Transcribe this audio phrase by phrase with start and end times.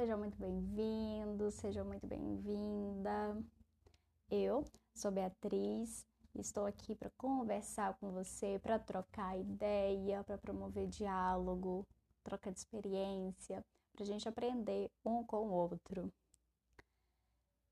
[0.00, 3.36] seja muito bem-vindo, seja muito bem-vinda.
[4.30, 11.86] Eu sou Beatriz estou aqui para conversar com você, para trocar ideia, para promover diálogo,
[12.24, 16.10] troca de experiência, para a gente aprender um com o outro.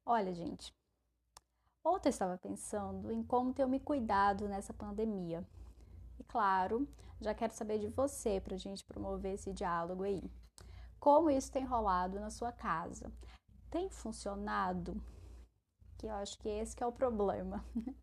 [0.04, 0.70] Olha, gente,
[1.82, 5.42] ontem eu estava pensando em como ter me cuidado nessa pandemia.
[6.18, 6.86] E claro,
[7.22, 10.30] já quero saber de você para a gente promover esse diálogo aí.
[10.98, 13.12] Como isso tem rolado na sua casa?
[13.70, 15.00] Tem funcionado?
[15.96, 17.64] Que eu acho que esse que é o problema.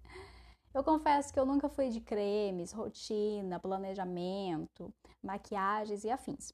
[0.74, 6.52] Eu confesso que eu nunca fui de cremes, rotina, planejamento, maquiagens e afins.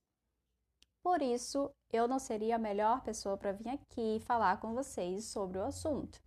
[1.02, 5.58] Por isso, eu não seria a melhor pessoa para vir aqui falar com vocês sobre
[5.58, 6.22] o assunto.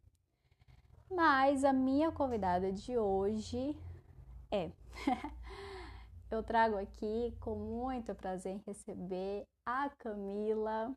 [1.09, 3.79] Mas a minha convidada de hoje
[4.51, 4.73] é.
[6.35, 10.95] eu trago aqui com muito prazer receber a Camila.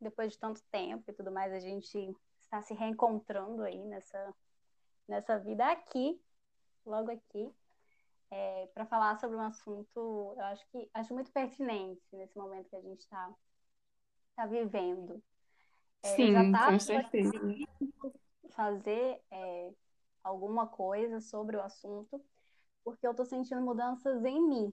[0.00, 4.34] Depois de tanto tempo e tudo mais, a gente está se reencontrando aí nessa,
[5.08, 6.20] nessa vida aqui,
[6.84, 7.52] logo aqui,
[8.30, 12.76] é, para falar sobre um assunto, eu acho que acho muito pertinente nesse momento que
[12.76, 13.34] a gente está
[14.36, 15.22] tá vivendo.
[16.02, 17.32] É, Sim, tá com certeza.
[18.50, 19.72] Fazer é,
[20.22, 22.22] alguma coisa sobre o assunto,
[22.88, 24.72] porque eu estou sentindo mudanças em mim.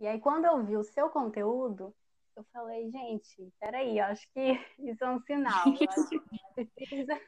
[0.00, 1.94] E aí, quando eu vi o seu conteúdo,
[2.34, 4.40] eu falei, gente, peraí, eu acho que
[4.78, 5.64] isso é um sinal.
[6.74, 7.20] Precisa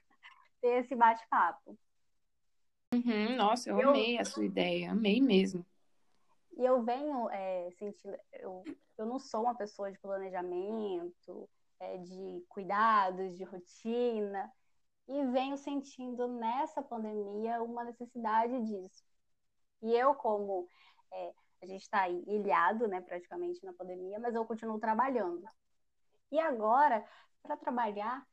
[0.62, 1.78] ter esse bate-papo.
[2.94, 5.64] Uhum, nossa, eu, eu, amei a sua ideia, amei mesmo.
[6.56, 8.64] E eu venho é, sentindo, eu,
[8.96, 14.50] eu não sou uma pessoa de planejamento, é, de cuidados, de rotina,
[15.06, 19.04] e venho sentindo nessa pandemia uma necessidade disso.
[19.82, 20.68] E eu, como
[21.12, 21.32] é,
[21.62, 25.44] a gente está ilhado, né, praticamente na pandemia, mas eu continuo trabalhando.
[26.30, 27.04] E agora,
[27.42, 28.26] para trabalhar,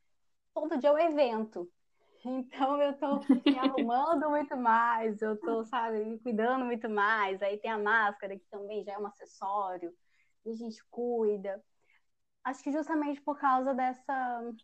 [0.52, 1.70] todo dia é um evento.
[2.26, 7.42] Então eu estou me arrumando muito mais, eu estou, sabe, me cuidando muito mais.
[7.42, 9.94] Aí tem a máscara, que também já é um acessório,
[10.42, 11.62] e a gente cuida.
[12.42, 14.54] Acho que justamente por causa dessa,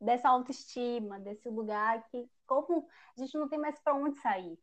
[0.00, 4.58] dessa autoestima, desse lugar que, como a gente não tem mais para onde sair,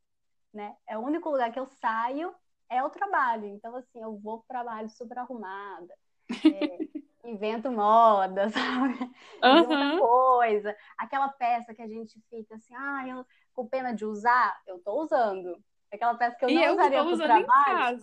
[0.56, 0.76] né?
[0.88, 2.34] É o único lugar que eu saio
[2.70, 3.46] é o trabalho.
[3.46, 5.94] Então, assim, eu vou para o trabalho super arrumada.
[6.30, 6.78] É,
[7.26, 8.98] invento moda, sabe?
[9.44, 10.00] Uhum.
[10.00, 10.76] coisa.
[10.98, 15.04] Aquela peça que a gente fica assim, ah, eu, com pena de usar, eu tô
[15.04, 15.62] usando.
[15.92, 18.00] Aquela peça que eu não e usaria para o trabalho.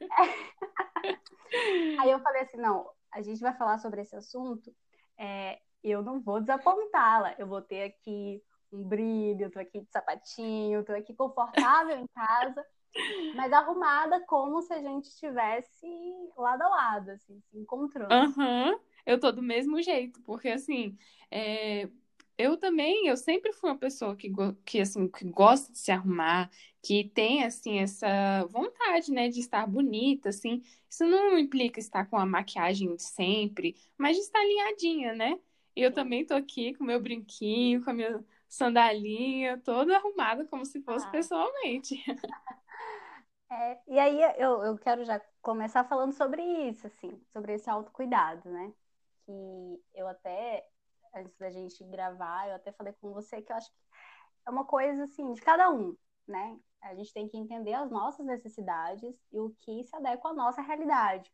[0.00, 1.14] É.
[2.00, 4.74] Aí eu falei assim, não, a gente vai falar sobre esse assunto,
[5.16, 7.34] é, eu não vou desapontá-la.
[7.38, 8.42] Eu vou ter aqui
[8.72, 12.64] um brilho, eu tô aqui de sapatinho, tô aqui confortável em casa
[13.34, 15.86] mas arrumada como se a gente estivesse
[16.36, 18.14] lado a lado, assim, se encontrando.
[18.14, 18.78] Uhum.
[19.04, 20.96] Eu tô do mesmo jeito, porque assim,
[21.30, 21.88] é...
[22.38, 24.32] eu também, eu sempre fui uma pessoa que,
[24.64, 26.50] que, assim, que gosta de se arrumar,
[26.82, 30.62] que tem, assim, essa vontade, né, de estar bonita, assim.
[30.88, 35.38] Isso não implica estar com a maquiagem de sempre, mas de estar alinhadinha, né?
[35.76, 38.24] E eu também tô aqui com meu brinquinho, com a minha
[38.54, 41.10] sandalinha, toda arrumada como se fosse ah.
[41.10, 41.96] pessoalmente.
[43.50, 48.50] É, e aí eu, eu quero já começar falando sobre isso, assim, sobre esse autocuidado,
[48.50, 48.72] né?
[49.24, 50.66] Que eu até,
[51.14, 53.76] antes da gente gravar, eu até falei com você que eu acho que
[54.46, 56.58] é uma coisa, assim, de cada um, né?
[56.82, 60.60] A gente tem que entender as nossas necessidades e o que se adequa à nossa
[60.60, 61.32] realidade.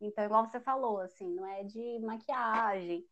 [0.00, 3.06] Então, igual você falou, assim, não é de maquiagem.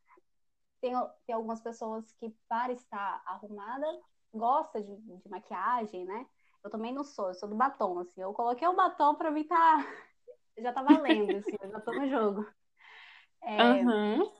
[0.82, 0.92] Tem,
[1.24, 3.86] tem algumas pessoas que, para estar arrumada,
[4.34, 6.26] gosta de, de maquiagem, né?
[6.62, 8.20] Eu também não sou, eu sou do batom, assim.
[8.20, 9.86] Eu coloquei o batom pra mim tá.
[10.58, 12.46] Já tá valendo, assim, eu já tô no jogo.
[13.42, 13.62] É...
[13.62, 14.30] Uhum.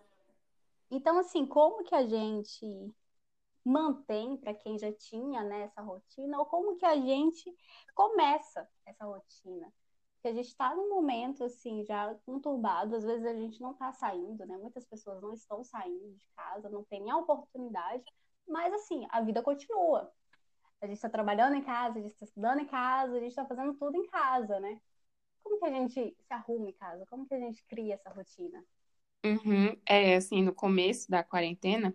[0.91, 2.95] Então, assim, como que a gente
[3.65, 7.51] mantém para quem já tinha né, essa rotina, ou como que a gente
[7.95, 9.73] começa essa rotina?
[10.23, 13.93] Porque a gente está num momento assim já conturbado, às vezes a gente não está
[13.93, 14.57] saindo, né?
[14.57, 18.05] Muitas pessoas não estão saindo de casa, não tem nem a oportunidade,
[18.47, 20.13] mas assim, a vida continua.
[20.81, 23.45] A gente está trabalhando em casa, a gente está estudando em casa, a gente está
[23.45, 24.81] fazendo tudo em casa, né?
[25.43, 27.05] Como que a gente se arruma em casa?
[27.07, 28.65] Como que a gente cria essa rotina?
[29.25, 29.77] Uhum.
[29.89, 31.95] É, assim, no começo da quarentena,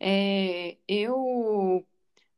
[0.00, 1.86] é, eu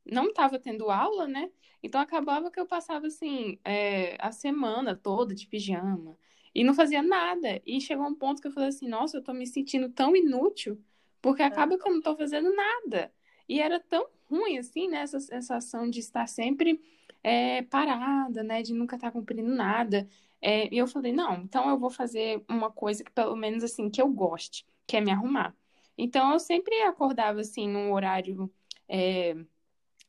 [0.05, 1.49] não estava tendo aula, né?
[1.83, 6.17] Então acabava que eu passava, assim, é, a semana toda de pijama
[6.53, 7.61] e não fazia nada.
[7.65, 10.79] E chegou um ponto que eu falei assim, nossa, eu tô me sentindo tão inútil,
[11.21, 13.11] porque acaba que eu não tô fazendo nada.
[13.47, 15.01] E era tão ruim, assim, né?
[15.01, 16.81] Essa sensação de estar sempre
[17.23, 18.61] é, parada, né?
[18.61, 20.07] De nunca estar tá cumprindo nada.
[20.41, 23.89] É, e eu falei, não, então eu vou fazer uma coisa que pelo menos assim,
[23.89, 25.55] que eu goste, que é me arrumar.
[25.97, 28.51] Então eu sempre acordava assim num horário
[28.89, 29.35] é,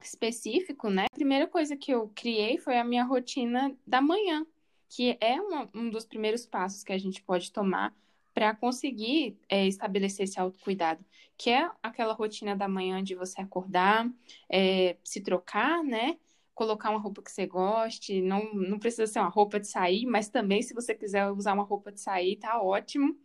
[0.04, 1.06] específico, né?
[1.10, 4.46] A primeira coisa que eu criei foi a minha rotina da manhã,
[4.88, 7.94] que é uma, um dos primeiros passos que a gente pode tomar
[8.34, 11.04] para conseguir é, estabelecer esse autocuidado,
[11.36, 14.10] que é aquela rotina da manhã de você acordar,
[14.48, 16.18] é, se trocar, né?
[16.54, 20.28] Colocar uma roupa que você goste, não, não precisa ser uma roupa de sair, mas
[20.28, 23.16] também se você quiser usar uma roupa de sair, tá ótimo.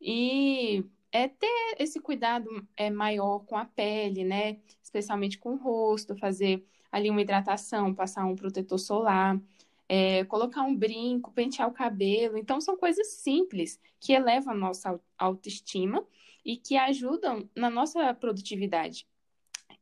[0.00, 4.58] E é ter esse cuidado é, maior com a pele, né?
[4.94, 9.40] Especialmente com o rosto, fazer ali uma hidratação, passar um protetor solar
[9.88, 12.38] é, colocar um brinco, pentear o cabelo.
[12.38, 16.06] Então, são coisas simples que elevam a nossa autoestima
[16.44, 19.06] e que ajudam na nossa produtividade.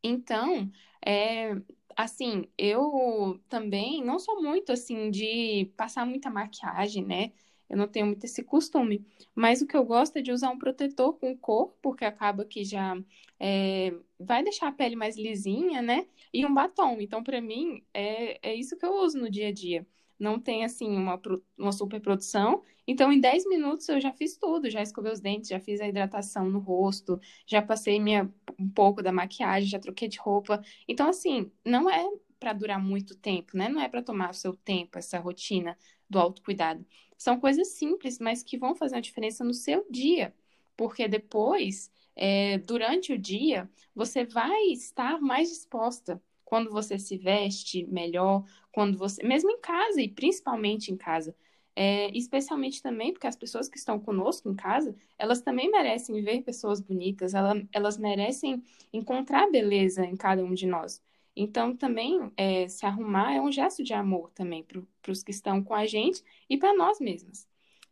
[0.03, 0.71] Então,
[1.05, 1.55] é,
[1.97, 7.33] assim, eu também não sou muito assim de passar muita maquiagem, né?
[7.69, 9.07] Eu não tenho muito esse costume.
[9.35, 12.65] Mas o que eu gosto é de usar um protetor com cor, porque acaba que
[12.65, 12.97] já
[13.41, 13.95] é,
[14.27, 16.07] vai deixar a pele mais lisinha, né?
[16.33, 17.01] E um batom.
[17.01, 19.87] Então, para mim, é, é isso que eu uso no dia a dia.
[20.19, 21.21] Não tem, assim, uma,
[21.59, 22.63] uma super produção.
[22.87, 24.71] Então, em 10 minutos eu já fiz tudo.
[24.71, 29.03] Já escovei os dentes, já fiz a hidratação no rosto, já passei minha, um pouco
[29.03, 30.63] da maquiagem, já troquei de roupa.
[30.89, 32.05] Então, assim, não é
[32.39, 33.69] para durar muito tempo, né?
[33.69, 35.79] Não é para tomar o seu tempo, essa rotina
[36.11, 36.85] do autocuidado.
[37.17, 40.35] São coisas simples, mas que vão fazer a diferença no seu dia,
[40.77, 47.87] porque depois, é, durante o dia, você vai estar mais disposta quando você se veste
[47.87, 51.35] melhor, quando você, mesmo em casa e principalmente em casa.
[51.75, 56.43] É, especialmente também porque as pessoas que estão conosco em casa, elas também merecem ver
[56.43, 58.63] pessoas bonitas, elas, elas merecem
[58.93, 61.03] encontrar beleza em cada um de nós.
[61.35, 65.65] Então, também, é, se arrumar é um gesto de amor também para os que estão
[65.65, 67.49] com a gente e para nós mesmas.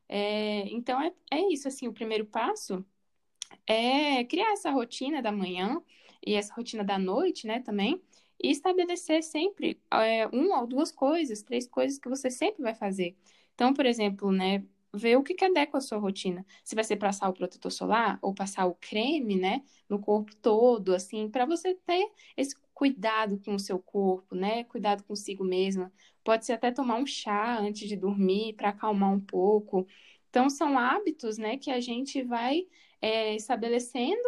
[0.08, 2.84] É, então, é, é isso, assim, o primeiro passo
[3.66, 5.82] é criar essa rotina da manhã
[6.26, 8.02] e essa rotina da noite, né, também,
[8.42, 13.16] e estabelecer sempre é, uma ou duas coisas, três coisas que você sempre vai fazer.
[13.54, 16.44] Então, por exemplo, né, ver o que, que adequa à sua rotina.
[16.64, 20.94] Se vai ser passar o protetor solar ou passar o creme, né, no corpo todo,
[20.94, 24.64] assim, para você ter esse cuidado com o seu corpo, né?
[24.64, 25.92] Cuidado consigo mesma.
[26.24, 29.86] Pode ser até tomar um chá antes de dormir para acalmar um pouco.
[30.30, 32.66] Então, são hábitos, né, que a gente vai
[33.00, 34.22] é, estabelecendo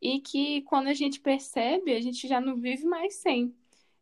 [0.00, 3.54] e que quando a gente percebe, a gente já não vive mais sem.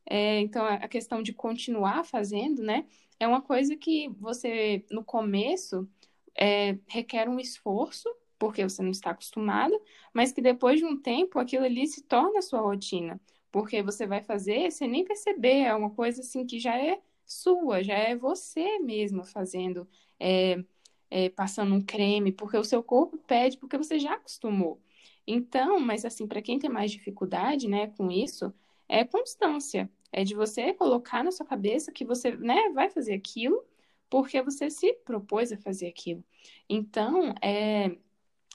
[0.05, 2.87] É, então, a questão de continuar fazendo, né,
[3.19, 5.88] é uma coisa que você, no começo,
[6.34, 8.08] é, requer um esforço,
[8.38, 9.81] porque você não está acostumado,
[10.12, 13.20] mas que depois de um tempo aquilo ali se torna sua rotina
[13.56, 17.82] porque você vai fazer sem nem perceber, é uma coisa assim que já é sua,
[17.82, 19.88] já é você mesma fazendo,
[20.20, 20.62] é,
[21.11, 24.81] é, passando um creme, porque o seu corpo pede, porque você já acostumou.
[25.26, 28.53] Então, mas assim, para quem tem mais dificuldade, né, com isso,
[28.88, 33.64] é constância, é de você colocar na sua cabeça que você, né, vai fazer aquilo,
[34.08, 36.23] porque você se propôs a fazer aquilo.
[36.69, 37.97] Então, é,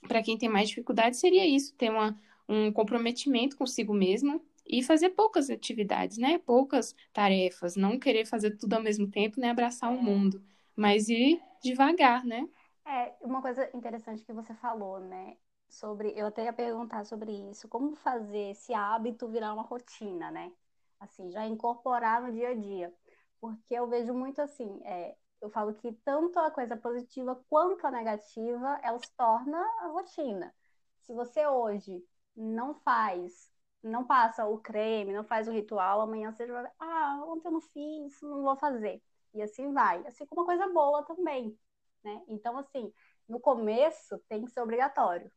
[0.07, 2.17] para quem tem mais dificuldade, seria isso, ter uma,
[2.47, 6.37] um comprometimento consigo mesma, e fazer poucas atividades, né?
[6.37, 10.01] Poucas tarefas, não querer fazer tudo ao mesmo tempo, nem abraçar o é.
[10.01, 10.41] mundo,
[10.75, 12.47] mas ir devagar, né?
[12.85, 15.37] É, uma coisa interessante que você falou, né?
[15.69, 20.51] Sobre, eu até ia perguntar sobre isso, como fazer esse hábito virar uma rotina, né?
[20.99, 22.93] Assim, já incorporar no dia a dia.
[23.39, 27.91] Porque eu vejo muito assim, é, eu falo que tanto a coisa positiva quanto a
[27.91, 30.53] negativa, ela se torna a rotina.
[30.99, 32.03] Se você hoje
[32.35, 33.49] não faz
[33.83, 37.61] não passa o creme, não faz o ritual, amanhã você vai, ah, ontem eu não
[37.61, 39.01] fiz, não vou fazer.
[39.33, 40.05] E assim vai.
[40.07, 41.57] Assim como uma coisa boa também,
[42.03, 42.21] né?
[42.27, 42.93] Então, assim,
[43.27, 45.31] no começo tem que ser obrigatório.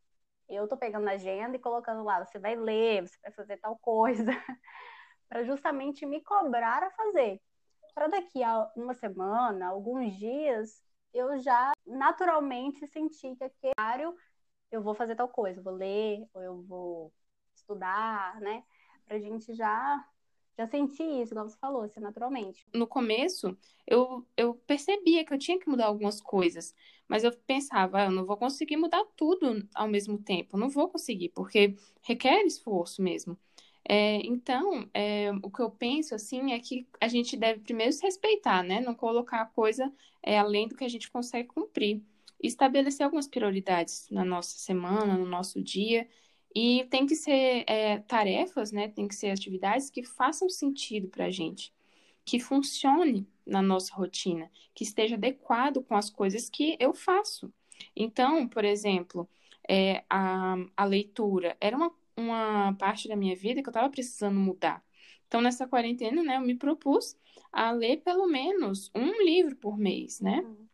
[0.49, 3.77] Eu tô pegando a agenda e colocando lá, você vai ler, você vai fazer tal
[3.79, 4.31] coisa,
[5.29, 7.41] para justamente me cobrar a fazer.
[7.93, 10.83] Para daqui a uma semana, alguns dias,
[11.13, 14.15] eu já naturalmente sentir que aquele horário
[14.71, 17.13] eu vou fazer tal coisa, vou ler, ou eu vou
[17.55, 18.63] estudar, né?
[19.05, 20.05] Pra gente já
[20.57, 22.65] já sentir isso, como você falou, assim, naturalmente.
[22.73, 26.73] No começo, eu, eu percebia que eu tinha que mudar algumas coisas,
[27.07, 30.89] mas eu pensava, ah, eu não vou conseguir mudar tudo ao mesmo tempo, não vou
[30.89, 33.37] conseguir, porque requer esforço mesmo.
[33.87, 38.01] É, então, é, o que eu penso, assim, é que a gente deve primeiro se
[38.01, 38.81] respeitar, né?
[38.81, 39.93] Não colocar a coisa
[40.23, 42.01] é, além do que a gente consegue cumprir.
[42.41, 46.07] Estabelecer algumas prioridades na nossa semana, no nosso dia,
[46.55, 48.87] e tem que ser é, tarefas, né?
[48.89, 51.73] Tem que ser atividades que façam sentido para a gente.
[52.25, 57.53] que funcione na nossa rotina, que esteja adequado com as coisas que eu faço.
[57.95, 59.29] Então, por exemplo,
[59.69, 64.39] é, a, a leitura era uma, uma parte da minha vida que eu estava precisando
[64.39, 64.83] mudar.
[65.27, 67.17] Então, nessa quarentena, né, eu me propus
[67.51, 70.41] a ler pelo menos um livro por mês, né?
[70.41, 70.67] Uhum.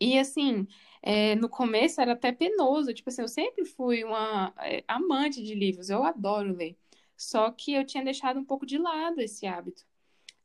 [0.00, 0.66] E assim,
[1.06, 5.54] é, no começo era até penoso, tipo assim, eu sempre fui uma é, amante de
[5.54, 6.78] livros, eu adoro ler.
[7.16, 9.84] Só que eu tinha deixado um pouco de lado esse hábito.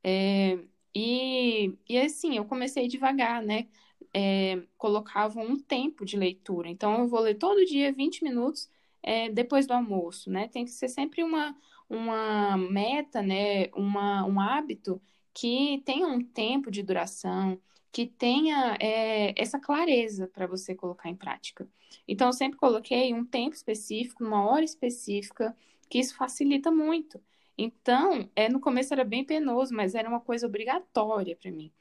[0.03, 0.59] É,
[0.95, 3.67] e, e assim, eu comecei devagar, né?
[4.13, 6.69] É, colocava um tempo de leitura.
[6.69, 8.69] Então, eu vou ler todo dia 20 minutos
[9.03, 10.49] é, depois do almoço, né?
[10.49, 11.55] Tem que ser sempre uma,
[11.89, 13.67] uma meta, né?
[13.75, 15.01] Uma, um hábito
[15.33, 17.59] que tenha um tempo de duração,
[17.91, 21.67] que tenha é, essa clareza para você colocar em prática.
[22.07, 25.55] Então, eu sempre coloquei um tempo específico, uma hora específica,
[25.89, 27.19] que isso facilita muito.
[27.57, 31.71] Então, é, no começo era bem penoso, mas era uma coisa obrigatória para mim.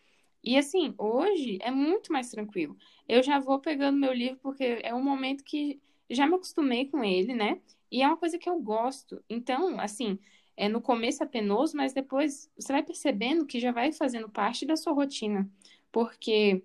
[0.43, 2.77] E assim, hoje é muito mais tranquilo.
[3.09, 7.05] Eu já vou pegando meu livro porque é um momento que já me acostumei com
[7.05, 7.61] ele, né?
[7.91, 9.23] E é uma coisa que eu gosto.
[9.29, 10.19] Então, assim,
[10.57, 14.67] é, no começo é penoso, mas depois você vai percebendo que já vai fazendo parte
[14.67, 15.49] da sua rotina.
[15.93, 16.63] Porque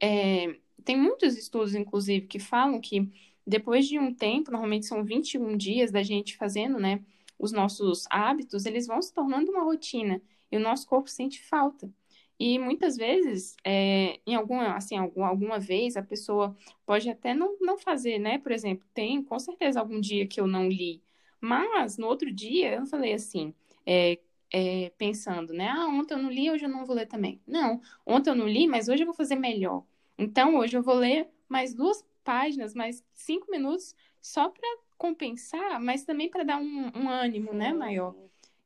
[0.00, 3.10] é, tem muitos estudos, inclusive, que falam que
[3.46, 7.02] depois de um tempo, normalmente são 21 dias da gente fazendo, né,
[7.38, 11.90] os nossos hábitos, eles vão se tornando uma rotina e o nosso corpo sente falta.
[12.38, 17.56] E muitas vezes, é, em alguma, assim, alguma, alguma vez, a pessoa pode até não,
[17.60, 18.38] não fazer, né?
[18.38, 21.02] Por exemplo, tem com certeza algum dia que eu não li,
[21.40, 23.54] mas no outro dia eu falei assim,
[23.84, 24.18] é,
[24.52, 25.68] é, pensando, né?
[25.68, 27.40] Ah, ontem eu não li, hoje eu não vou ler também.
[27.46, 29.84] Não, ontem eu não li, mas hoje eu vou fazer melhor.
[30.16, 36.04] Então, hoje eu vou ler mais duas páginas, mais cinco minutos, só para compensar, mas
[36.04, 38.14] também para dar um, um ânimo, né, maior.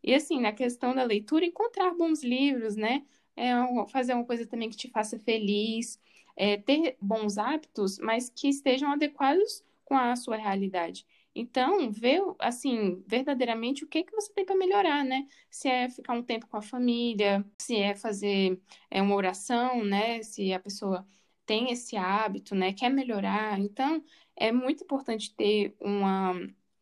[0.03, 3.05] E assim, na questão da leitura, encontrar bons livros, né?
[3.37, 3.53] É,
[3.89, 5.99] fazer uma coisa também que te faça feliz,
[6.37, 11.07] é, ter bons hábitos, mas que estejam adequados com a sua realidade.
[11.35, 15.27] Então, ver, assim, verdadeiramente o que que você tem para melhorar, né?
[15.51, 18.61] Se é ficar um tempo com a família, se é fazer
[18.91, 20.23] é, uma oração, né?
[20.23, 21.07] Se a pessoa
[21.47, 22.73] tem esse hábito, né?
[22.73, 23.59] Quer melhorar.
[23.59, 24.03] Então,
[24.37, 26.33] é muito importante ter uma,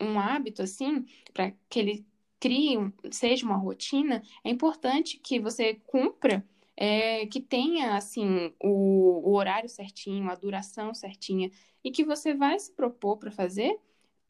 [0.00, 2.06] um hábito, assim, para que ele
[2.40, 2.76] crie,
[3.10, 4.22] seja uma rotina.
[4.42, 6.44] É importante que você cumpra
[6.76, 11.50] é, que tenha assim o, o, horário certinho, a duração certinha
[11.84, 13.78] e que você vai se propor para fazer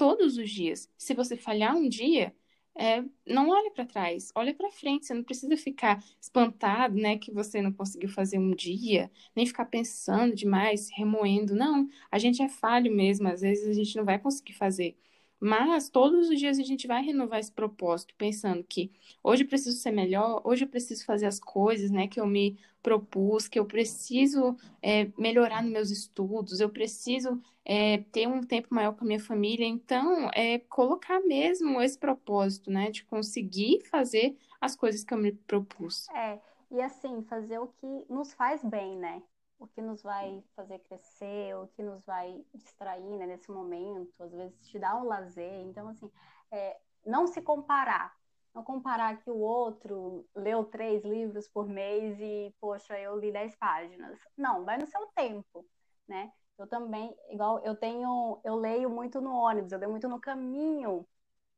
[0.00, 0.88] todos os dias.
[0.96, 2.34] Se você falhar um dia,
[2.74, 5.04] é, não olhe para trás, olhe para frente.
[5.04, 9.66] Você não precisa ficar espantado, né, que você não conseguiu fazer um dia, nem ficar
[9.66, 11.54] pensando demais, remoendo.
[11.54, 13.28] Não, a gente é falho mesmo.
[13.28, 14.96] Às vezes a gente não vai conseguir fazer.
[15.40, 18.92] Mas todos os dias a gente vai renovar esse propósito, pensando que
[19.24, 22.58] hoje eu preciso ser melhor, hoje eu preciso fazer as coisas, né, que eu me
[22.82, 28.68] propus, que eu preciso é, melhorar nos meus estudos, eu preciso é, ter um tempo
[28.70, 29.66] maior com a minha família.
[29.66, 35.32] Então, é colocar mesmo esse propósito, né, de conseguir fazer as coisas que eu me
[35.32, 36.08] propus.
[36.10, 36.38] É,
[36.70, 39.22] e assim, fazer o que nos faz bem, né?
[39.60, 44.32] O que nos vai fazer crescer, o que nos vai distrair né, nesse momento, às
[44.32, 45.60] vezes te dá um lazer.
[45.66, 46.10] Então, assim,
[46.50, 48.18] é, não se comparar.
[48.54, 53.54] Não comparar que o outro leu três livros por mês e, poxa, eu li dez
[53.54, 54.18] páginas.
[54.36, 55.64] Não, vai no seu tempo,
[56.08, 56.32] né?
[56.58, 61.06] Eu também, igual eu tenho, eu leio muito no ônibus, eu leio muito no caminho,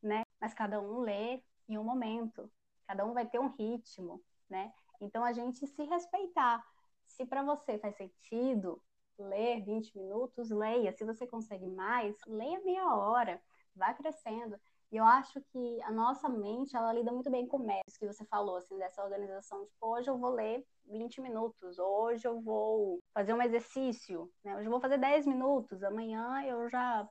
[0.03, 0.25] né?
[0.41, 2.51] Mas cada um lê em um momento,
[2.87, 4.73] cada um vai ter um ritmo, né?
[5.01, 6.65] Então a gente se respeitar.
[7.13, 8.83] Se para você faz sentido
[9.19, 10.93] ler 20 minutos, leia.
[10.93, 13.41] Se você consegue mais, leia meia hora.
[13.75, 14.59] Vá crescendo.
[14.91, 18.25] E eu acho que a nossa mente, ela lida muito bem com metas que você
[18.27, 19.65] falou, assim, dessa organização.
[19.65, 24.57] Tipo, hoje eu vou ler 20 minutos, hoje eu vou fazer um exercício, né?
[24.57, 27.09] Hoje eu vou fazer 10 minutos, amanhã eu já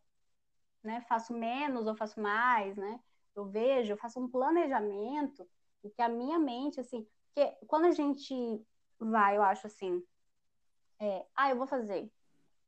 [0.84, 3.00] né, faço menos ou faço mais, né?
[3.36, 5.48] Eu vejo, eu faço um planejamento
[5.84, 8.64] e que a minha mente, assim, porque quando a gente
[9.10, 10.04] vai, eu acho assim,
[11.00, 12.12] é, ah, eu vou fazer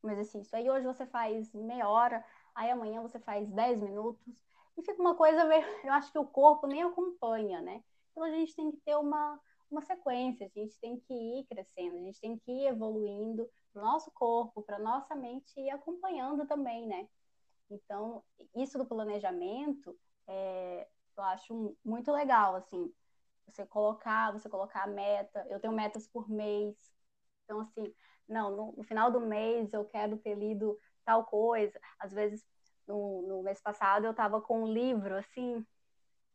[0.04, 0.58] um exercício.
[0.58, 2.26] Aí hoje você faz meia hora,
[2.56, 4.26] aí amanhã você faz 10 minutos,
[4.78, 5.42] e fica uma coisa
[5.86, 7.84] eu acho que o corpo nem acompanha, né?
[8.12, 11.96] Então a gente tem que ter uma, uma sequência, a gente tem que ir crescendo,
[11.96, 16.88] a gente tem que ir evoluindo o nosso corpo, para nossa mente ir acompanhando também,
[16.88, 17.08] né?
[17.70, 18.24] Então,
[18.56, 19.98] isso do planejamento,
[20.28, 20.88] é,
[21.18, 22.92] eu acho muito legal, assim,
[23.48, 25.46] você colocar, você colocar a meta.
[25.50, 26.76] Eu tenho metas por mês.
[27.44, 27.94] Então, assim,
[28.28, 31.80] não, no, no final do mês eu quero ter lido tal coisa.
[32.00, 32.46] Às vezes,
[32.88, 35.66] no, no mês passado, eu estava com um livro, assim,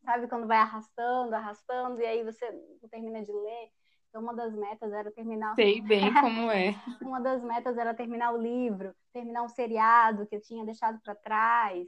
[0.03, 2.49] sabe quando vai arrastando, arrastando, e aí você
[2.81, 3.71] não termina de ler.
[4.09, 5.55] Então, uma das metas era terminar.
[5.55, 6.73] Sei bem como é.
[7.01, 11.15] uma das metas era terminar o livro, terminar um seriado que eu tinha deixado para
[11.15, 11.87] trás,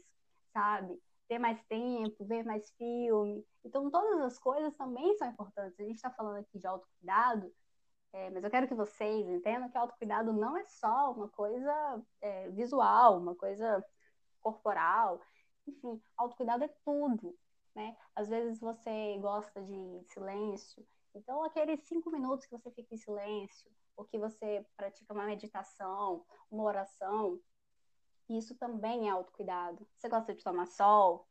[0.54, 1.00] sabe?
[1.32, 3.48] Ter mais tempo, ver mais filme.
[3.64, 5.80] Então, todas as coisas também são importantes.
[5.80, 7.50] A gente está falando aqui de autocuidado,
[8.12, 12.50] é, mas eu quero que vocês entendam que autocuidado não é só uma coisa é,
[12.50, 13.82] visual, uma coisa
[14.42, 15.22] corporal.
[15.66, 17.34] Enfim, autocuidado é tudo.
[17.74, 17.96] Né?
[18.14, 20.86] Às vezes você gosta de silêncio,
[21.16, 26.26] então aqueles cinco minutos que você fica em silêncio, ou que você pratica uma meditação,
[26.52, 27.40] uma oração,
[28.38, 29.86] isso também é autocuidado.
[29.98, 31.28] Você gosta de tomar sol?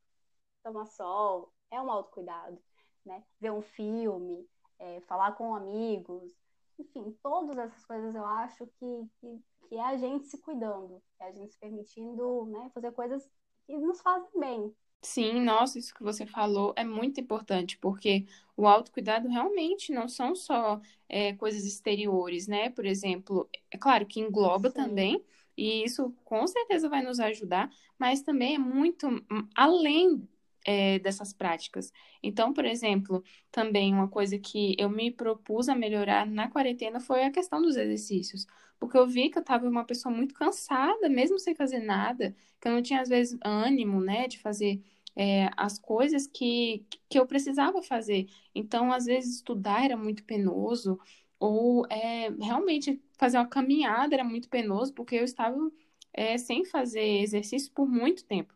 [0.63, 2.61] Tomar sol é um autocuidado,
[3.05, 3.23] né?
[3.41, 6.33] Ver um filme, é, falar com amigos,
[6.79, 11.27] enfim, todas essas coisas eu acho que, que, que é a gente se cuidando, é
[11.27, 13.29] a gente se permitindo né, fazer coisas
[13.67, 18.67] que nos fazem bem, Sim, nossa, isso que você falou é muito importante, porque o
[18.67, 20.79] autocuidado realmente não são só
[21.09, 22.69] é, coisas exteriores, né?
[22.71, 24.75] Por exemplo, é claro que engloba Sim.
[24.75, 25.25] também,
[25.61, 30.27] e isso com certeza vai nos ajudar, mas também é muito hum, além
[30.65, 31.93] é, dessas práticas.
[32.23, 37.25] Então, por exemplo, também uma coisa que eu me propus a melhorar na quarentena foi
[37.25, 38.47] a questão dos exercícios.
[38.79, 42.67] Porque eu vi que eu estava uma pessoa muito cansada, mesmo sem fazer nada, que
[42.67, 44.83] eu não tinha, às vezes, ânimo, né, de fazer
[45.15, 48.29] é, as coisas que, que eu precisava fazer.
[48.55, 50.99] Então, às vezes, estudar era muito penoso,
[51.39, 55.71] ou é, realmente fazer uma caminhada era muito penoso, porque eu estava
[56.13, 58.55] é, sem fazer exercício por muito tempo.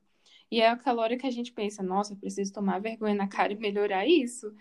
[0.50, 3.56] E é aquela hora que a gente pensa, nossa, preciso tomar vergonha na cara e
[3.56, 4.54] melhorar isso.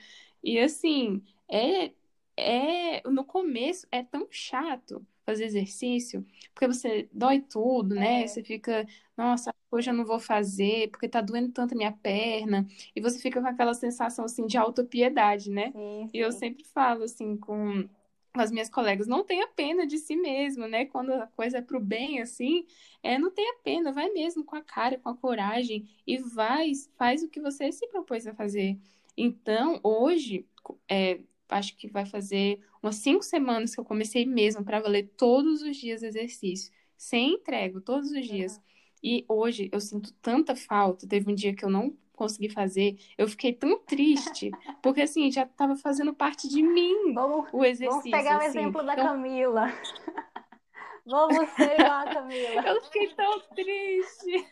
[0.43, 1.91] E assim, é,
[2.35, 8.23] é no começo é tão chato fazer exercício, porque você dói tudo, né?
[8.23, 8.27] É.
[8.27, 12.67] Você fica, nossa, hoje eu não vou fazer, porque tá doendo tanto a minha perna.
[12.93, 15.71] E você fica com aquela sensação assim de autopiedade, né?
[15.71, 16.09] Sim, sim.
[16.13, 17.87] E eu sempre falo assim com com
[18.33, 20.85] as minhas colegas, não tenha pena de si mesmo, né?
[20.85, 22.65] Quando a coisa é pro bem, assim,
[23.03, 27.23] é, não tenha pena, vai mesmo com a cara, com a coragem e vai, faz
[27.23, 28.77] o que você se propôs a fazer.
[29.15, 30.47] Então, hoje,
[30.89, 31.19] é,
[31.49, 35.77] acho que vai fazer umas cinco semanas que eu comecei mesmo para valer todos os
[35.77, 38.57] dias exercício, sem entrego, todos os dias.
[38.57, 38.63] Uhum.
[39.03, 41.07] E hoje eu sinto tanta falta.
[41.07, 45.43] Teve um dia que eu não consegui fazer, eu fiquei tão triste, porque assim, já
[45.43, 48.11] estava fazendo parte de mim vamos, o exercício.
[48.11, 48.47] Vamos pegar o assim.
[48.59, 49.05] exemplo da então...
[49.05, 49.67] Camila.
[51.05, 52.67] vamos ser a Camila.
[52.67, 54.47] Eu fiquei tão triste.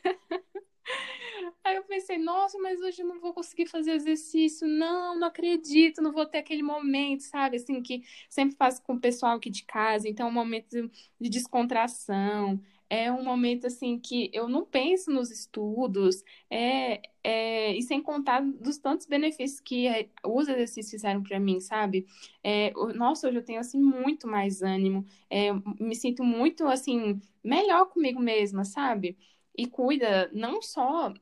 [1.63, 4.67] Aí eu pensei, nossa, mas hoje eu não vou conseguir fazer exercício.
[4.67, 7.57] Não, não acredito, não vou ter aquele momento, sabe?
[7.57, 10.09] Assim, que sempre faço com o pessoal aqui de casa.
[10.09, 12.59] Então, é um momento de descontração
[12.91, 18.41] é um momento assim que eu não penso nos estudos, é, é, e sem contar
[18.41, 22.05] dos tantos benefícios que é, os exercícios fizeram para mim, sabe?
[22.43, 27.85] É, nossa, hoje eu tenho assim muito mais ânimo, é, me sinto muito assim melhor
[27.85, 29.17] comigo mesma, sabe?
[29.57, 31.13] E cuida não só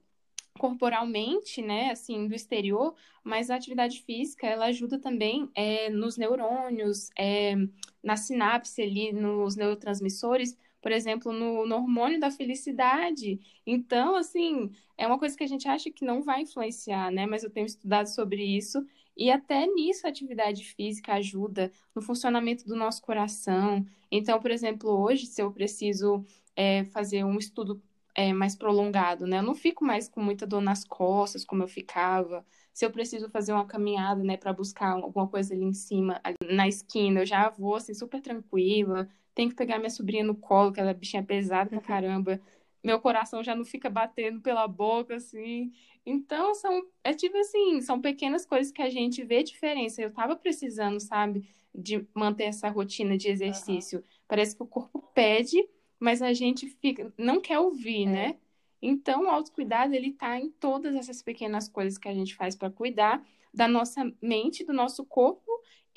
[0.58, 7.12] corporalmente, né, assim, do exterior, mas a atividade física, ela ajuda também é, nos neurônios,
[7.17, 7.55] é,
[8.03, 13.39] na sinapse ali, nos neurotransmissores, por exemplo, no, no hormônio da felicidade.
[13.65, 17.26] Então, assim, é uma coisa que a gente acha que não vai influenciar, né?
[17.26, 22.65] Mas eu tenho estudado sobre isso e até nisso a atividade física ajuda no funcionamento
[22.65, 23.86] do nosso coração.
[24.10, 27.82] Então, por exemplo, hoje, se eu preciso é, fazer um estudo
[28.15, 29.39] é, mais prolongado, né?
[29.39, 32.46] Eu não fico mais com muita dor nas costas, como eu ficava.
[32.74, 36.38] Se eu preciso fazer uma caminhada, né, para buscar alguma coisa ali em cima, ali
[36.56, 39.08] na esquina, eu já vou assim super tranquila
[39.39, 41.86] tenho que pegar minha sobrinha no colo, que ela é bichinha pesada pra uhum.
[41.86, 42.41] caramba.
[42.84, 45.71] Meu coração já não fica batendo pela boca, assim.
[46.06, 50.02] Então, são, é tipo assim, são pequenas coisas que a gente vê diferença.
[50.02, 53.99] Eu tava precisando, sabe, de manter essa rotina de exercício.
[53.99, 54.06] Uhum.
[54.28, 55.58] Parece que o corpo pede,
[55.97, 58.12] mas a gente fica, não quer ouvir, é.
[58.12, 58.38] né?
[58.82, 62.69] Então, o autocuidado, ele tá em todas essas pequenas coisas que a gente faz para
[62.69, 65.49] cuidar da nossa mente, do nosso corpo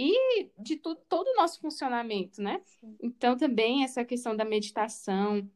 [0.03, 2.61] e de tu, todo o nosso funcionamento, né?
[3.01, 5.49] Então, também essa questão da meditação,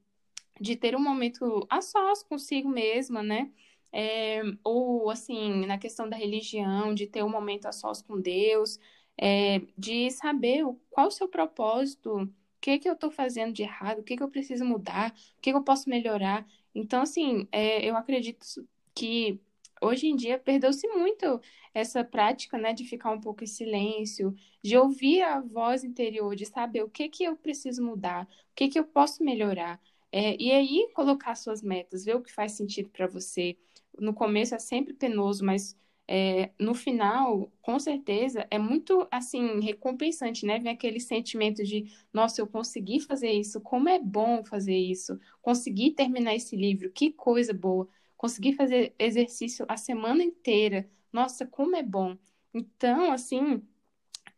[0.60, 3.50] de ter um momento a sós consigo mesma, né?
[3.92, 8.78] É, ou, assim, na questão da religião, de ter um momento a sós com Deus,
[9.18, 12.30] é, de saber qual o seu propósito, o
[12.60, 15.50] que, que eu estou fazendo de errado, o que, que eu preciso mudar, o que,
[15.50, 16.46] que eu posso melhorar.
[16.74, 18.46] Então, assim, é, eu acredito
[18.94, 19.40] que
[19.80, 21.40] hoje em dia perdeu-se muito
[21.74, 26.46] essa prática, né, de ficar um pouco em silêncio, de ouvir a voz interior, de
[26.46, 29.80] saber o que que eu preciso mudar, o que que eu posso melhorar.
[30.12, 33.56] É, e aí colocar suas metas, ver o que faz sentido para você.
[33.98, 35.76] No começo é sempre penoso, mas
[36.08, 40.58] é, no final, com certeza, é muito, assim, recompensante, né?
[40.58, 45.90] Vem aquele sentimento de, nossa, eu consegui fazer isso, como é bom fazer isso, consegui
[45.92, 51.82] terminar esse livro, que coisa boa, consegui fazer exercício a semana inteira, nossa, como é
[51.82, 52.16] bom.
[52.54, 53.62] Então, assim,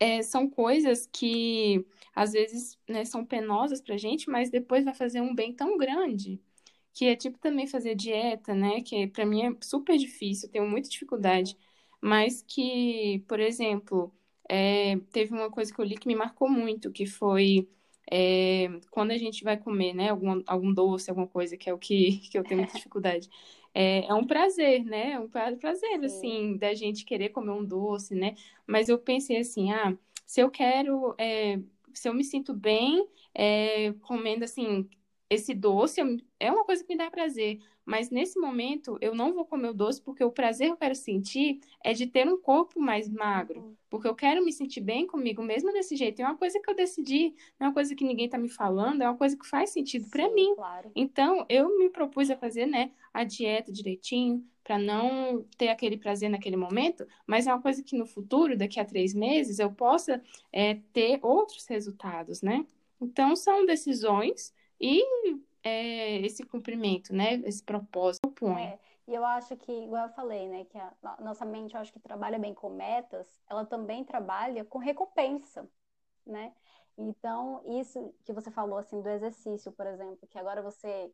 [0.00, 5.20] é, são coisas que às vezes né, são penosas pra gente, mas depois vai fazer
[5.20, 6.40] um bem tão grande
[6.98, 8.82] que é tipo também fazer dieta, né?
[8.82, 11.56] Que para mim é super difícil, tenho muita dificuldade,
[12.00, 14.12] mas que, por exemplo,
[14.48, 17.68] é, teve uma coisa que eu li que me marcou muito, que foi
[18.10, 20.10] é, quando a gente vai comer, né?
[20.10, 23.28] Algum, algum doce, alguma coisa, que é o que, que eu tenho muita dificuldade.
[23.80, 25.12] É, é um prazer, né?
[25.12, 28.34] É um prazer, assim, da gente querer comer um doce, né?
[28.66, 31.60] Mas eu pensei assim, ah, se eu quero, é,
[31.94, 34.90] se eu me sinto bem é, comendo, assim,
[35.30, 36.00] esse doce
[36.40, 39.72] é uma coisa que me dá prazer, mas nesse momento eu não vou comer o
[39.72, 43.60] doce porque o prazer que eu quero sentir é de ter um corpo mais magro,
[43.60, 43.76] uhum.
[43.88, 46.20] porque eu quero me sentir bem comigo mesmo desse jeito.
[46.20, 49.00] É uma coisa que eu decidi, não é uma coisa que ninguém está me falando,
[49.00, 50.54] é uma coisa que faz sentido para mim.
[50.54, 50.90] Claro.
[50.94, 56.28] Então eu me propus a fazer, né, a dieta direitinho para não ter aquele prazer
[56.28, 60.22] naquele momento, mas é uma coisa que no futuro, daqui a três meses, eu possa
[60.52, 62.66] é, ter outros resultados, né?
[63.00, 65.02] Então são decisões e
[65.68, 67.34] é, esse cumprimento, né?
[67.44, 68.62] Esse propósito propõe.
[68.62, 70.64] É, e eu acho que, igual eu falei, né?
[70.64, 74.78] Que a, nossa mente, eu acho que trabalha bem com metas, ela também trabalha com
[74.78, 75.68] recompensa,
[76.26, 76.52] né?
[76.96, 81.12] Então, isso que você falou, assim, do exercício, por exemplo, que agora você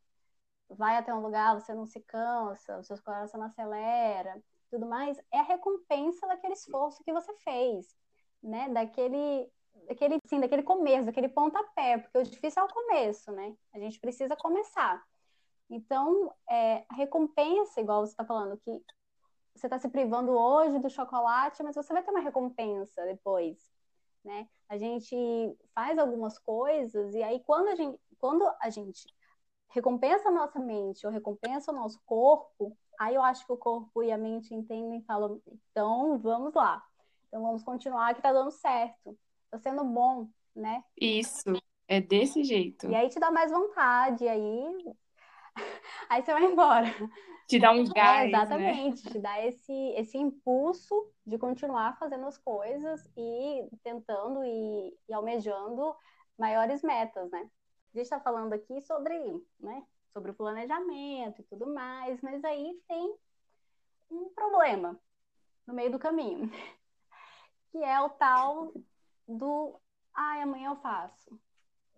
[0.69, 5.19] vai até um lugar, você não se cansa, o seu coração não acelera, tudo mais,
[5.31, 7.95] é a recompensa daquele esforço que você fez,
[8.43, 8.69] né?
[8.71, 9.49] Daquele
[9.87, 13.55] daquele, sim, daquele começo, daquele pontapé, porque o difícil é o começo, né?
[13.73, 15.03] A gente precisa começar.
[15.69, 18.83] Então, é, a recompensa, igual você está falando, que
[19.55, 23.59] você está se privando hoje do chocolate, mas você vai ter uma recompensa depois,
[24.25, 24.49] né?
[24.69, 29.07] A gente faz algumas coisas e aí quando a gente, quando a gente
[29.71, 34.03] recompensa a nossa mente ou recompensa o nosso corpo, aí eu acho que o corpo
[34.03, 36.85] e a mente entendem e falam, então vamos lá,
[37.29, 39.17] então vamos continuar que tá dando certo
[39.55, 40.83] tô sendo bom, né?
[41.01, 41.53] Isso,
[41.87, 42.91] é desse jeito.
[42.91, 44.97] E aí te dá mais vontade, aí
[46.11, 46.89] aí você vai embora.
[47.47, 49.11] Te dá um é, gás, é, exatamente, né?
[49.13, 55.95] te dá esse esse impulso de continuar fazendo as coisas e tentando e, e almejando
[56.37, 57.49] maiores metas, né?
[57.95, 59.15] A gente está falando aqui sobre,
[59.61, 63.15] né, sobre o planejamento e tudo mais, mas aí tem
[64.11, 64.99] um problema
[65.65, 66.51] no meio do caminho,
[67.71, 68.73] que é o tal
[69.27, 69.81] do
[70.15, 71.39] ai, amanhã eu faço,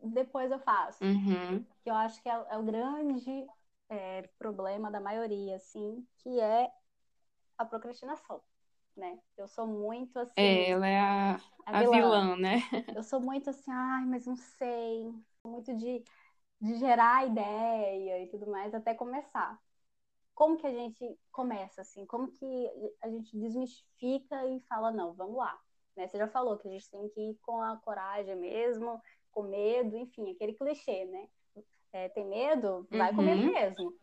[0.02, 1.04] depois eu faço.
[1.04, 1.64] Uhum.
[1.82, 3.46] Que eu acho que é, é o grande
[3.88, 6.70] é, problema da maioria, assim, que é
[7.58, 8.42] a procrastinação,
[8.96, 9.18] né?
[9.36, 10.34] Eu sou muito assim.
[10.36, 11.94] É, ela é a, a, a vilã.
[11.94, 12.36] vilã.
[12.36, 12.62] né?
[12.94, 15.12] Eu sou muito assim, ai, mas não sei.
[15.44, 16.02] Muito de,
[16.60, 19.58] de gerar ideia e tudo mais até começar.
[20.34, 22.04] Como que a gente começa, assim?
[22.06, 22.70] Como que
[23.02, 25.58] a gente desmistifica e fala, não, vamos lá.
[25.96, 26.06] Né?
[26.06, 29.96] Você já falou que a gente tem que ir com a coragem mesmo, com medo,
[29.96, 31.28] enfim, aquele clichê, né?
[31.92, 32.86] É, tem medo?
[32.90, 33.16] Vai uhum.
[33.16, 33.94] com medo mesmo.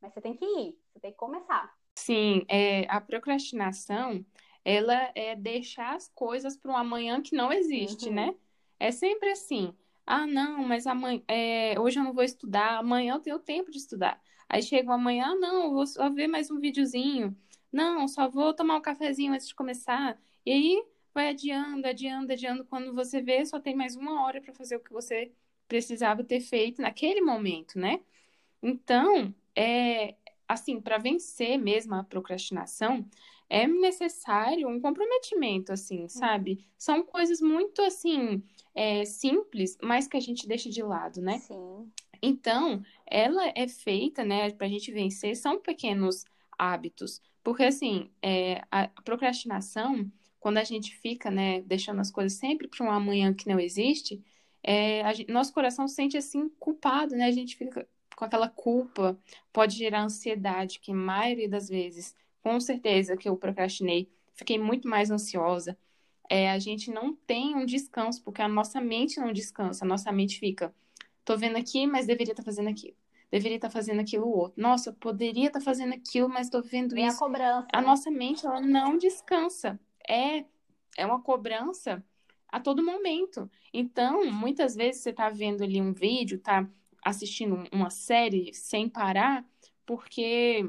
[0.00, 1.74] Mas você tem que ir, você tem que começar.
[1.94, 4.24] Sim, é, a procrastinação,
[4.64, 8.14] ela é deixar as coisas para um amanhã que não existe, uhum.
[8.14, 8.34] né?
[8.80, 9.74] É sempre assim.
[10.06, 13.78] Ah, não, mas amanhã, é, hoje eu não vou estudar, amanhã eu tenho tempo de
[13.78, 14.20] estudar.
[14.48, 17.36] Aí chega amanhã, ah, não, vou só ver mais um videozinho.
[17.72, 20.18] Não, só vou tomar um cafezinho antes de começar.
[20.44, 22.64] E aí vai adiando, adiando, adiando.
[22.64, 25.32] Quando você vê, só tem mais uma hora para fazer o que você
[25.68, 28.00] precisava ter feito naquele momento, né?
[28.62, 33.08] Então, é assim, para vencer mesmo a procrastinação,
[33.48, 36.08] é necessário um comprometimento, assim, uhum.
[36.08, 36.66] sabe?
[36.76, 38.42] São coisas muito, assim,
[38.74, 41.38] é, simples, mas que a gente deixa de lado, né?
[41.38, 41.90] Sim.
[42.22, 46.24] Então, ela é feita, né, para a gente vencer, são pequenos
[46.58, 47.20] hábitos.
[47.42, 50.10] Porque, assim, é, a procrastinação
[50.44, 54.22] quando a gente fica, né, deixando as coisas sempre para um amanhã que não existe,
[54.62, 57.24] é, gente, nosso coração se sente assim culpado, né?
[57.24, 59.18] A gente fica com aquela culpa,
[59.50, 64.86] pode gerar ansiedade, que a maioria das vezes, com certeza que eu procrastinei, fiquei muito
[64.86, 65.78] mais ansiosa.
[66.28, 70.12] É, a gente não tem um descanso, porque a nossa mente não descansa, a nossa
[70.12, 70.74] mente fica,
[71.24, 72.96] tô vendo aqui, mas deveria estar tá fazendo aquilo.
[73.30, 74.60] Deveria estar tá fazendo aquilo outro.
[74.60, 77.16] Nossa, eu poderia estar tá fazendo aquilo, mas estou vendo Vem isso.
[77.16, 77.86] A, cobrança, a né?
[77.86, 80.44] nossa mente, ela não descansa é,
[80.96, 82.04] é uma cobrança
[82.48, 83.50] a todo momento.
[83.72, 86.68] Então, muitas vezes você está vendo ali um vídeo, está
[87.04, 89.44] assistindo uma série sem parar,
[89.84, 90.64] porque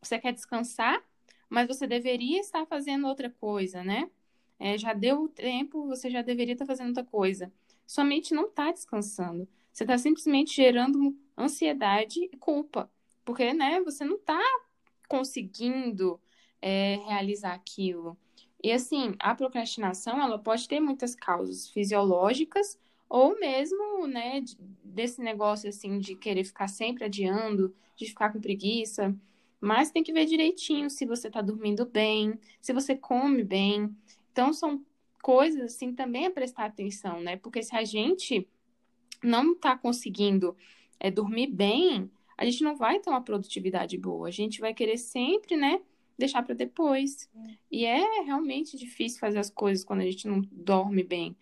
[0.00, 1.02] você quer descansar,
[1.48, 4.10] mas você deveria estar fazendo outra coisa, né?
[4.58, 7.52] É, já deu o tempo, você já deveria estar fazendo outra coisa.
[7.86, 9.46] Sua mente não está descansando.
[9.72, 12.90] Você está simplesmente gerando ansiedade e culpa,
[13.24, 14.40] porque, né, você não está
[15.08, 16.20] conseguindo
[16.60, 18.16] é, realizar aquilo.
[18.62, 24.42] E assim, a procrastinação, ela pode ter muitas causas fisiológicas ou mesmo, né,
[24.82, 29.14] desse negócio assim de querer ficar sempre adiando, de ficar com preguiça.
[29.60, 33.94] Mas tem que ver direitinho se você está dormindo bem, se você come bem.
[34.32, 34.84] Então são
[35.22, 37.36] coisas assim também a prestar atenção, né?
[37.36, 38.48] Porque se a gente
[39.22, 40.56] não está conseguindo
[40.98, 44.28] é, dormir bem, a gente não vai ter uma produtividade boa.
[44.28, 45.80] A gente vai querer sempre, né,
[46.18, 47.28] deixar para depois.
[47.70, 51.36] E é realmente difícil fazer as coisas quando a gente não dorme bem.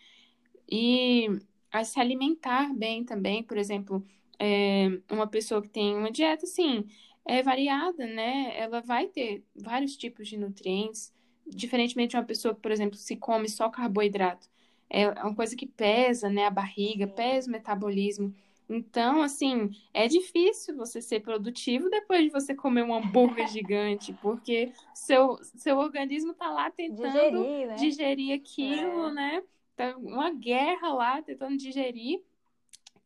[0.70, 1.28] E
[1.72, 4.04] a se alimentar bem também, por exemplo,
[4.38, 6.87] é, uma pessoa que tem uma dieta assim,
[7.24, 8.59] é variada, né?
[8.59, 11.12] Ela vai ter vários tipos de nutrientes,
[11.46, 14.48] diferentemente de uma pessoa que, por exemplo, se come só carboidrato.
[14.88, 18.35] É uma coisa que pesa, né, a barriga, pesa o metabolismo.
[18.72, 24.72] Então, assim, é difícil você ser produtivo depois de você comer um hambúrguer gigante, porque
[24.94, 27.74] seu, seu organismo tá lá tentando digerir, né?
[27.74, 29.12] digerir aquilo, é.
[29.12, 29.42] né?
[29.74, 32.22] Tá uma guerra lá tentando digerir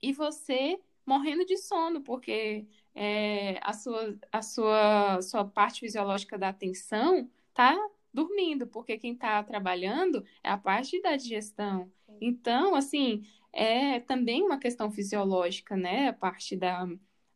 [0.03, 6.51] e você morrendo de sono, porque é, a, sua, a sua, sua parte fisiológica da
[6.51, 7.75] atenção tá
[8.13, 11.91] dormindo, porque quem está trabalhando é a parte da digestão.
[12.21, 16.09] Então, assim, é também uma questão fisiológica, né?
[16.09, 16.87] A parte da,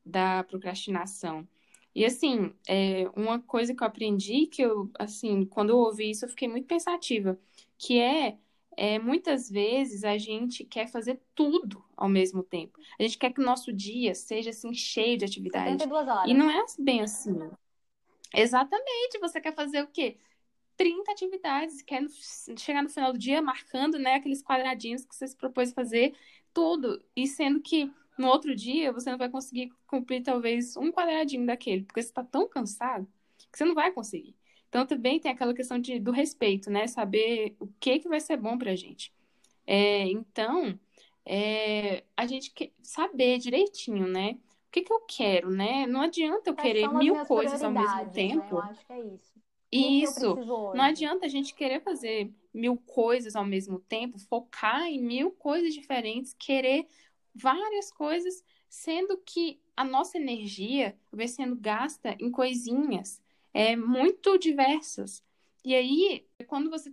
[0.04, 1.46] da procrastinação.
[1.94, 6.24] E assim, é, uma coisa que eu aprendi, que eu, assim, quando eu ouvi isso,
[6.24, 7.38] eu fiquei muito pensativa,
[7.76, 8.36] que é,
[8.76, 12.78] é muitas vezes a gente quer fazer tudo ao mesmo tempo.
[12.98, 15.72] A gente quer que o nosso dia seja assim cheio de atividade.
[15.72, 16.30] 72 horas.
[16.30, 17.36] E não é bem assim.
[18.34, 20.18] Exatamente, você quer fazer o quê?
[20.78, 22.06] 30 atividades, quer
[22.56, 26.14] chegar no final do dia marcando, né, aqueles quadradinhos que você se propôs fazer,
[26.54, 27.04] tudo.
[27.16, 31.82] E sendo que no outro dia você não vai conseguir cumprir talvez um quadradinho daquele,
[31.82, 33.06] porque você está tão cansado
[33.50, 34.36] que você não vai conseguir.
[34.68, 36.86] Então também tem aquela questão de, do respeito, né?
[36.86, 39.12] Saber o que, que vai ser bom pra gente.
[39.66, 40.78] É, então,
[41.24, 44.38] é, a gente quer saber direitinho, né?
[44.68, 45.86] O que, que eu quero, né?
[45.86, 48.44] Não adianta eu querer mil coisas ao mesmo tempo.
[48.44, 48.48] Né?
[48.50, 49.47] Eu acho que é isso.
[49.70, 50.34] Isso.
[50.74, 55.74] Não adianta a gente querer fazer mil coisas ao mesmo tempo, focar em mil coisas
[55.74, 56.86] diferentes, querer
[57.34, 65.22] várias coisas, sendo que a nossa energia vai sendo gasta em coisinhas é, muito diversas.
[65.64, 66.92] E aí, quando você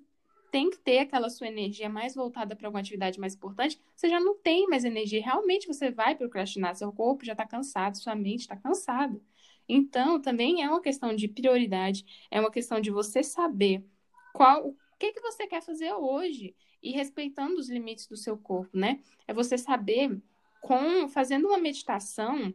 [0.52, 4.20] tem que ter aquela sua energia mais voltada para alguma atividade mais importante, você já
[4.20, 5.22] não tem mais energia.
[5.22, 9.20] Realmente você vai procrastinar, seu corpo já está cansado, sua mente está cansada.
[9.68, 13.84] Então, também é uma questão de prioridade, é uma questão de você saber
[14.34, 18.78] qual o que, que você quer fazer hoje e respeitando os limites do seu corpo,
[18.78, 19.00] né?
[19.28, 20.22] É você saber
[20.62, 22.54] com fazendo uma meditação,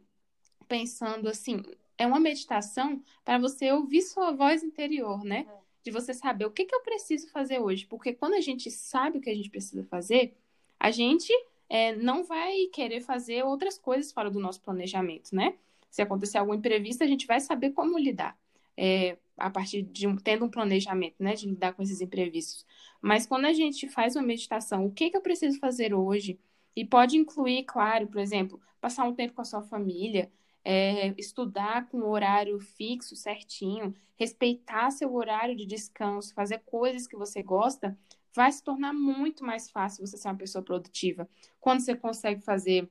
[0.67, 1.61] pensando assim,
[1.97, 5.45] é uma meditação para você ouvir sua voz interior, né?
[5.47, 5.61] É.
[5.83, 7.85] De você saber o que, que eu preciso fazer hoje.
[7.85, 10.35] Porque quando a gente sabe o que a gente precisa fazer,
[10.79, 11.31] a gente
[11.69, 15.55] é, não vai querer fazer outras coisas fora do nosso planejamento, né?
[15.91, 18.35] Se acontecer algum imprevisto, a gente vai saber como lidar.
[18.77, 22.65] É, a partir de um, tendo um planejamento, né, de lidar com esses imprevistos.
[23.01, 26.39] Mas quando a gente faz uma meditação, o que, que eu preciso fazer hoje?
[26.75, 30.31] E pode incluir, claro, por exemplo, passar um tempo com a sua família,
[30.63, 37.15] é, estudar com um horário fixo, certinho, respeitar seu horário de descanso, fazer coisas que
[37.15, 37.97] você gosta,
[38.33, 41.27] vai se tornar muito mais fácil você ser uma pessoa produtiva.
[41.59, 42.89] Quando você consegue fazer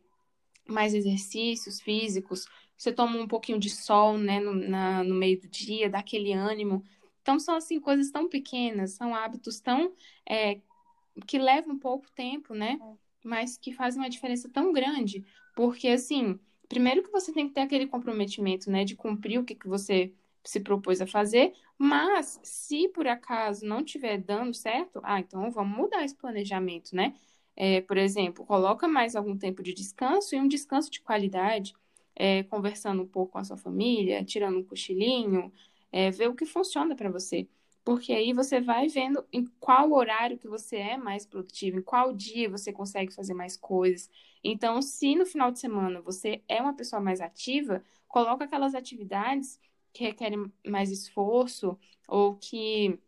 [0.68, 2.46] mais exercícios físicos,
[2.80, 6.32] você toma um pouquinho de sol, né, no, na, no meio do dia, dá aquele
[6.32, 6.82] ânimo.
[7.20, 9.92] Então, são, assim, coisas tão pequenas, são hábitos tão...
[10.26, 10.60] É,
[11.26, 12.94] que levam pouco tempo, né, é.
[13.22, 16.38] mas que fazem uma diferença tão grande, porque, assim,
[16.68, 20.14] primeiro que você tem que ter aquele comprometimento, né, de cumprir o que, que você
[20.42, 25.76] se propôs a fazer, mas se por acaso não estiver dando certo, ah, então vamos
[25.76, 27.14] mudar esse planejamento, né?
[27.54, 31.74] É, por exemplo, coloca mais algum tempo de descanso e um descanso de qualidade,
[32.20, 35.50] é, conversando um pouco com a sua família, tirando um cochilinho,
[35.90, 37.48] é, ver o que funciona para você.
[37.83, 42.12] Porque aí você vai vendo em qual horário que você é mais produtivo, em qual
[42.14, 44.11] dia você consegue fazer mais coisas.
[44.44, 49.59] Então, se no final de semana você é uma pessoa mais ativa, coloca aquelas atividades
[49.90, 52.98] que requerem mais esforço ou que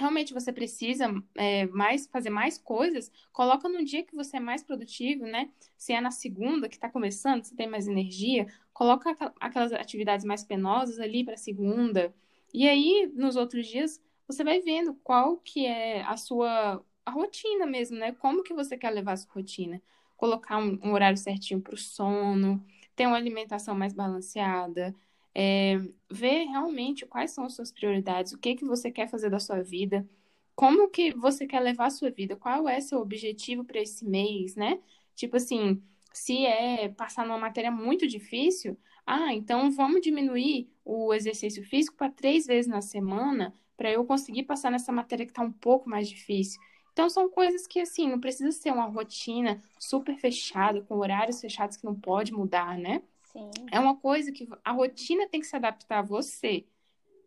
[0.00, 4.62] realmente você precisa é, mais fazer mais coisas, coloca no dia que você é mais
[4.62, 5.50] produtivo, né?
[5.76, 10.42] Se é na segunda que está começando, você tem mais energia, coloca aquelas atividades mais
[10.42, 12.14] penosas ali para segunda.
[12.52, 17.66] E aí, nos outros dias, você vai vendo qual que é a sua a rotina
[17.66, 18.12] mesmo, né?
[18.12, 19.82] Como que você quer levar a sua rotina?
[20.16, 22.64] Colocar um, um horário certinho para o sono,
[22.96, 24.94] ter uma alimentação mais balanceada,
[25.34, 29.38] é, ver realmente quais são as suas prioridades, o que que você quer fazer da
[29.38, 30.08] sua vida,
[30.54, 34.56] como que você quer levar a sua vida, qual é seu objetivo para esse mês,
[34.56, 34.80] né?
[35.14, 41.64] Tipo assim, se é passar numa matéria muito difícil, ah, então vamos diminuir o exercício
[41.64, 45.52] físico para três vezes na semana para eu conseguir passar nessa matéria que está um
[45.52, 46.60] pouco mais difícil.
[46.92, 51.76] Então são coisas que assim, não precisa ser uma rotina super fechada, com horários fechados
[51.76, 53.02] que não pode mudar, né?
[53.32, 53.50] Sim.
[53.70, 56.66] É uma coisa que a rotina tem que se adaptar a você,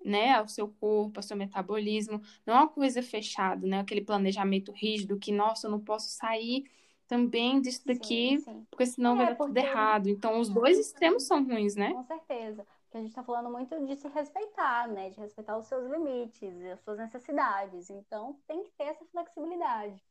[0.06, 0.34] né?
[0.34, 2.22] Ao seu corpo, ao seu metabolismo.
[2.46, 3.80] Não é uma coisa fechada, né?
[3.80, 6.66] Aquele planejamento rígido que, nossa, eu não posso sair
[7.08, 8.68] também disso daqui, Sim, sim.
[8.72, 10.10] porque senão vai É, dar tudo porque errado.
[10.10, 11.94] Então, os dois extremos são ruins, né?
[11.94, 12.66] Com certeza.
[12.84, 15.10] Porque a gente está falando muito de se respeitar, né?
[15.10, 17.89] De respeitar os seus limites e as suas necessidades.
[17.89, 20.04] Então, tem que ter essa flexibilidade.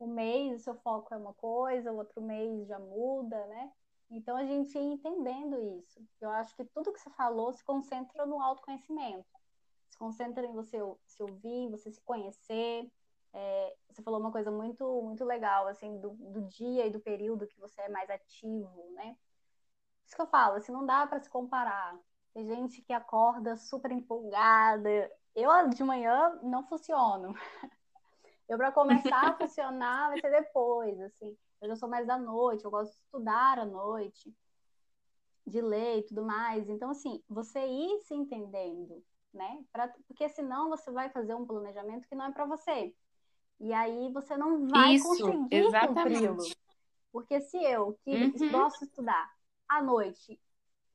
[0.00, 3.72] Um mês, o seu foco é uma coisa, o outro mês já muda, né?
[4.14, 6.00] Então, a gente ir entendendo isso.
[6.20, 9.26] Eu acho que tudo que você falou se concentra no autoconhecimento.
[9.90, 12.88] Se concentra em você se ouvir, você se conhecer.
[13.32, 17.48] É, você falou uma coisa muito, muito legal, assim, do, do dia e do período
[17.48, 19.16] que você é mais ativo, né?
[20.06, 21.98] Isso que eu falo, assim, não dá para se comparar.
[22.32, 25.10] Tem gente que acorda super empolgada.
[25.34, 27.34] Eu, de manhã, não funciono.
[28.48, 31.36] Eu, para começar a funcionar, vai ser depois, assim.
[31.60, 34.34] Eu já sou mais da noite, eu gosto de estudar à noite,
[35.46, 36.68] de ler e tudo mais.
[36.68, 39.02] Então, assim, você ir se entendendo,
[39.32, 39.64] né?
[39.72, 42.94] Pra, porque senão você vai fazer um planejamento que não é para você.
[43.60, 46.44] E aí você não vai Isso, conseguir cumpri-lo.
[47.12, 48.50] Porque se eu, que Uhum.
[48.50, 49.32] gosto de estudar
[49.68, 50.38] à noite,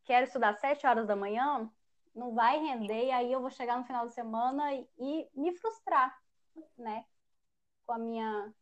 [0.03, 1.71] quero estudar sete horas da manhã,
[2.13, 5.55] não vai render, e aí eu vou chegar no final de semana e, e me
[5.55, 6.15] frustrar,
[6.77, 7.05] né?
[7.89, 8.53] Com a minha,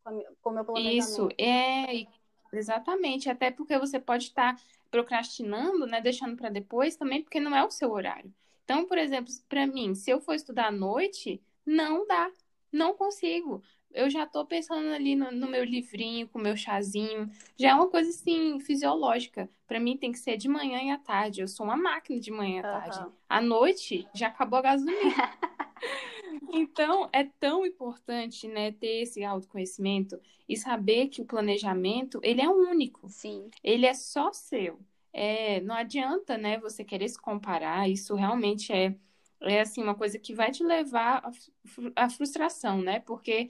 [0.42, 1.36] com, o meu Isso, planejamento.
[1.38, 2.08] é e-
[2.54, 3.30] exatamente.
[3.30, 4.56] Até porque você pode estar
[4.90, 6.00] procrastinando, né?
[6.00, 8.34] Deixando para depois também, porque não é o seu horário.
[8.64, 12.32] Então, por exemplo, para mim, se eu for estudar à noite, não dá,
[12.72, 13.62] não consigo.
[13.92, 17.30] Eu já estou pensando ali no, no meu livrinho, com o meu chazinho.
[17.58, 19.50] Já é uma coisa assim, fisiológica.
[19.68, 21.42] Para mim tem que ser de manhã e à tarde.
[21.42, 22.98] Eu sou uma máquina de manhã e à tarde.
[23.28, 24.96] À noite já acabou a gasolina.
[26.54, 32.50] Então, é tão importante, né, ter esse autoconhecimento e saber que o planejamento, ele é
[32.50, 34.80] único, Sim, ele é só seu.
[35.12, 38.96] É, não adianta, né, você querer se comparar, isso realmente é,
[39.42, 41.32] é assim, uma coisa que vai te levar à
[41.66, 43.50] fru- à frustração, né, porque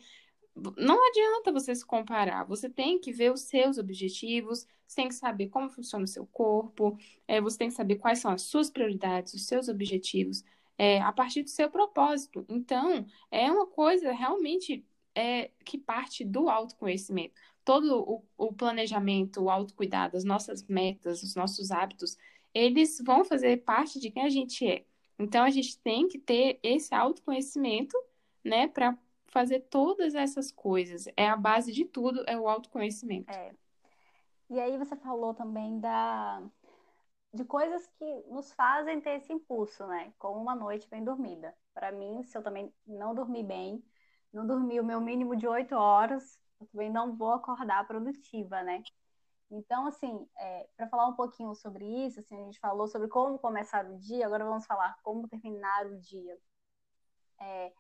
[0.78, 5.14] não adianta você se comparar, você tem que ver os seus objetivos, você tem que
[5.16, 8.70] saber como funciona o seu corpo, é, você tem que saber quais são as suas
[8.70, 10.44] prioridades, os seus objetivos,
[10.78, 12.46] é, a partir do seu propósito.
[12.48, 14.86] Então, é uma coisa realmente
[15.16, 17.34] é, que parte do autoconhecimento.
[17.66, 22.18] Todo o, o planejamento, o autocuidado, as nossas metas, os nossos hábitos,
[22.54, 24.86] eles vão fazer parte de quem a gente é.
[25.20, 27.98] Então, a gente tem que ter esse autoconhecimento,
[28.44, 31.06] né, para fazer todas essas coisas.
[31.18, 33.32] É a base de tudo, é o autoconhecimento.
[33.32, 33.52] é.
[34.50, 36.42] E aí você falou também da
[37.34, 40.14] de coisas que nos fazem ter esse impulso, né?
[40.18, 41.56] Como uma noite bem dormida.
[41.74, 43.84] Para mim, se eu também não dormir bem,
[44.34, 48.82] não dormir o meu mínimo de oito horas, eu também não vou acordar produtiva, né?
[49.52, 53.40] Então, assim, é, para falar um pouquinho sobre isso, assim, a gente falou sobre como
[53.40, 56.38] começar o dia, agora vamos falar como terminar o dia.
[57.40, 57.72] É,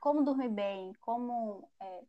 [0.00, 2.04] como dormir bem, como é,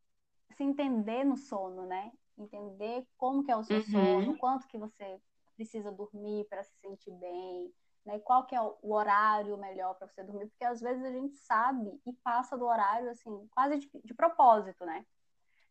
[0.55, 2.11] se entender no sono, né?
[2.37, 4.21] Entender como que é o seu Uhum.
[4.21, 5.21] sono, quanto que você
[5.61, 7.71] precisa dormir para se sentir bem,
[8.03, 8.19] né?
[8.19, 12.01] Qual que é o horário melhor para você dormir, porque às vezes a gente sabe
[12.05, 15.05] e passa do horário assim, quase de, de propósito, né?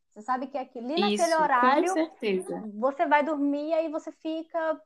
[0.08, 1.94] Você sabe que aqui, ali naquele Isso, horário
[2.74, 4.80] você vai dormir e aí você fica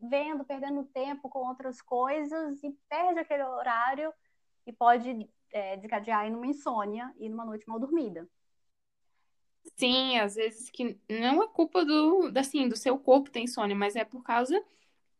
[0.00, 4.12] vendo, perdendo tempo com outras coisas e perde aquele horário
[4.66, 8.28] e pode é, desencadear em uma insônia e numa noite mal dormida.
[9.78, 13.94] Sim, às vezes que não é culpa do, assim, do seu corpo ter insônia, mas
[13.94, 14.60] é por causa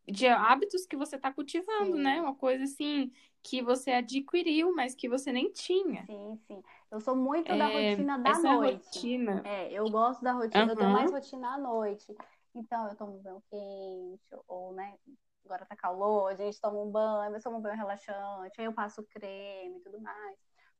[0.05, 2.03] de hábitos que você está cultivando, Sim.
[2.03, 2.21] né?
[2.21, 6.05] Uma coisa assim que você adquiriu, mas que você nem tinha.
[6.05, 6.63] Sim, sim.
[6.91, 8.99] Eu sou muito da É, rotina da essa noite.
[8.99, 9.41] rotina.
[9.45, 12.13] É, eu gosto da rotina, eu tenho mais rotina à noite.
[12.53, 14.97] Então, eu tomo um banho quente, ou, né,
[15.45, 18.73] agora tá calor, a gente toma um banho, eu tomo um banho relaxante, aí eu
[18.73, 20.35] passo creme e tudo mais.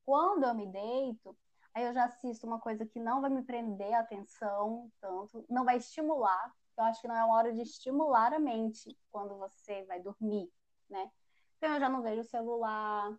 [0.06, 1.38] Quando eu me deito,
[1.74, 5.66] aí eu já assisto uma coisa que não vai me prender a atenção tanto, não
[5.66, 6.54] vai estimular.
[6.78, 10.50] Eu acho que não é uma hora de estimular a mente quando você vai dormir,
[10.90, 11.12] né?
[11.58, 13.14] Então, eu já não vejo o celular,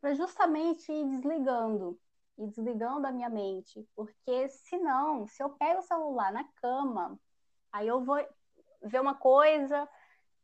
[0.00, 1.98] para justamente ir desligando
[2.36, 7.18] e desligando a minha mente, porque senão, se eu pego o celular na cama,
[7.72, 8.18] aí eu vou
[8.82, 9.88] ver uma coisa,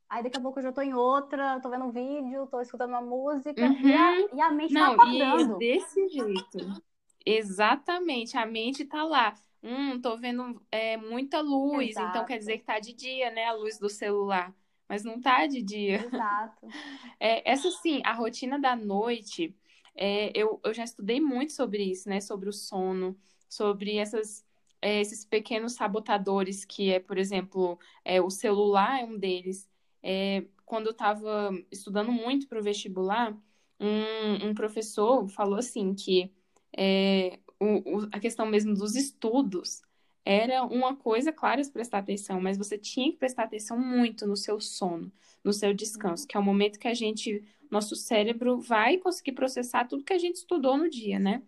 [0.09, 2.91] aí daqui a pouco eu já tô em outra, tô vendo um vídeo, tô escutando
[2.91, 3.87] uma música, uhum.
[3.87, 5.63] e, a, e, a, mente tá Não, tá acordando.
[5.63, 6.83] E é desse jeito.
[7.25, 9.35] Exatamente, a mente tá lá.
[9.63, 12.09] Hum, tô vendo é, muita luz, Exato.
[12.09, 13.45] então quer dizer que tá de dia, né?
[13.45, 14.55] A luz do celular.
[14.89, 16.05] Mas não tá de dia.
[16.05, 16.67] Exato.
[17.23, 19.55] É, essa sim, a rotina da noite,
[19.95, 22.19] é, eu, eu já estudei muito sobre isso, né?
[22.19, 23.15] Sobre o sono,
[23.47, 24.45] sobre essas,
[24.81, 29.69] é, esses pequenos sabotadores que é, por exemplo, é, o celular é um deles.
[30.03, 33.37] É, quando eu estava estudando muito para o vestibular,
[33.79, 36.33] um, um professor falou assim que
[36.77, 39.83] é, o, o, a questão mesmo dos estudos
[40.25, 44.37] era uma coisa, claro, de prestar atenção, mas você tinha que prestar atenção muito no
[44.37, 45.11] seu sono,
[45.43, 49.87] no seu descanso, que é o momento que a gente, nosso cérebro vai conseguir processar
[49.87, 51.43] tudo que a gente estudou no dia, né?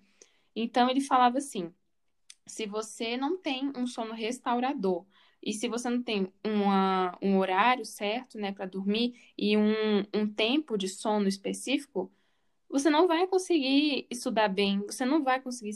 [0.55, 1.73] Então ele falava assim:
[2.47, 5.07] se você não tem um sono restaurador
[5.43, 10.27] e se você não tem uma, um horário certo, né, para dormir e um, um
[10.27, 12.13] tempo de sono específico,
[12.73, 15.75] você não vai conseguir estudar bem, você não vai conseguir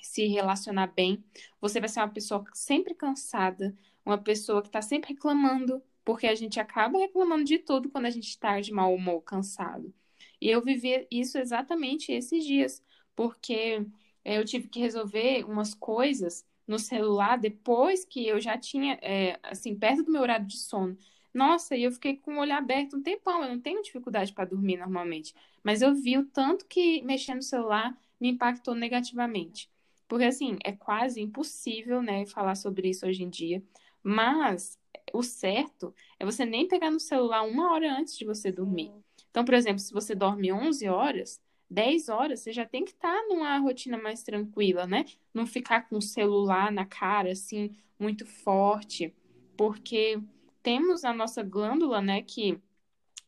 [0.00, 1.22] se relacionar bem,
[1.60, 6.34] você vai ser uma pessoa sempre cansada, uma pessoa que está sempre reclamando, porque a
[6.34, 9.92] gente acaba reclamando de tudo quando a gente está de mau humor, cansado.
[10.40, 12.82] E eu vivi isso exatamente esses dias,
[13.14, 13.86] porque
[14.24, 19.38] eh, eu tive que resolver umas coisas no celular depois que eu já tinha, é,
[19.42, 20.96] assim, perto do meu horário de sono.
[21.32, 23.42] Nossa, e eu fiquei com o olho aberto um tempão.
[23.42, 25.34] Eu não tenho dificuldade para dormir normalmente.
[25.62, 29.70] Mas eu vi o tanto que mexer no celular me impactou negativamente.
[30.08, 33.62] Porque, assim, é quase impossível, né, falar sobre isso hoje em dia.
[34.02, 34.78] Mas
[35.12, 38.92] o certo é você nem pegar no celular uma hora antes de você dormir.
[39.30, 43.14] Então, por exemplo, se você dorme 11 horas, 10 horas, você já tem que estar
[43.14, 45.04] tá numa rotina mais tranquila, né?
[45.32, 49.14] Não ficar com o celular na cara, assim, muito forte.
[49.56, 50.20] Porque
[50.62, 52.60] temos a nossa glândula, né, que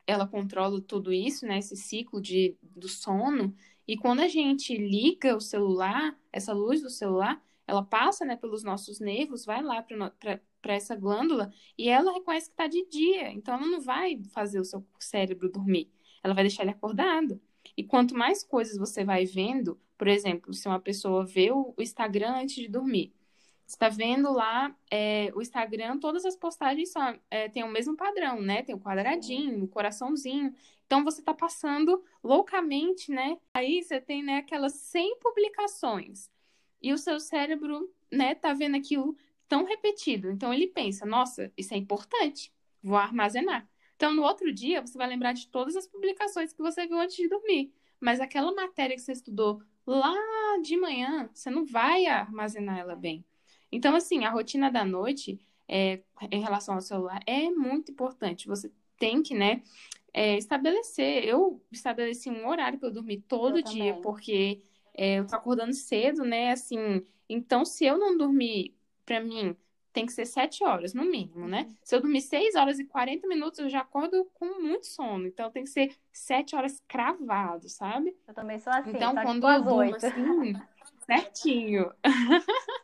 [0.07, 3.55] ela controla tudo isso, né, esse ciclo de, do sono.
[3.87, 8.63] E quando a gente liga o celular, essa luz do celular, ela passa, né, pelos
[8.63, 13.31] nossos nervos, vai lá para essa glândula e ela reconhece que está de dia.
[13.33, 15.91] Então, ela não vai fazer o seu cérebro dormir.
[16.23, 17.41] Ela vai deixar ele acordado.
[17.77, 22.35] E quanto mais coisas você vai vendo, por exemplo, se uma pessoa vê o Instagram
[22.35, 23.13] antes de dormir,
[23.75, 28.41] está vendo lá é, o Instagram, todas as postagens são, é, têm o mesmo padrão,
[28.41, 28.63] né?
[28.63, 30.55] Tem o quadradinho, o coraçãozinho.
[30.87, 33.39] Então você está passando loucamente, né?
[33.55, 36.31] Aí você tem né, aquelas 100 publicações
[36.83, 39.17] e o seu cérebro, né, tá vendo aquilo
[39.49, 40.31] tão repetido.
[40.31, 42.53] Então ele pensa: nossa, isso é importante,
[42.83, 43.69] vou armazenar.
[43.97, 47.17] Então no outro dia você vai lembrar de todas as publicações que você viu antes
[47.17, 47.73] de dormir.
[48.01, 50.15] Mas aquela matéria que você estudou lá
[50.63, 53.25] de manhã, você não vai armazenar ela bem.
[53.73, 56.01] Então, assim, a rotina da noite é,
[56.31, 58.47] em relação ao celular é muito importante.
[58.47, 59.63] Você tem que, né,
[60.13, 61.25] é, estabelecer.
[61.25, 64.03] Eu estabeleci um horário para eu dormir todo eu dia, também.
[64.03, 64.63] porque
[64.95, 66.53] é, eu tô acordando cedo, né?
[66.53, 69.57] Assim, então, se eu não dormir, para mim,
[69.93, 71.63] tem que ser sete horas, no mínimo, né?
[71.63, 71.77] Uhum.
[71.83, 75.27] Se eu dormir seis horas e 40 minutos, eu já acordo com muito sono.
[75.27, 78.15] Então, tem que ser sete horas cravado, sabe?
[78.27, 78.91] Eu também sou assim.
[78.91, 80.55] Então, quando eu durmo assim,
[81.07, 81.91] certinho.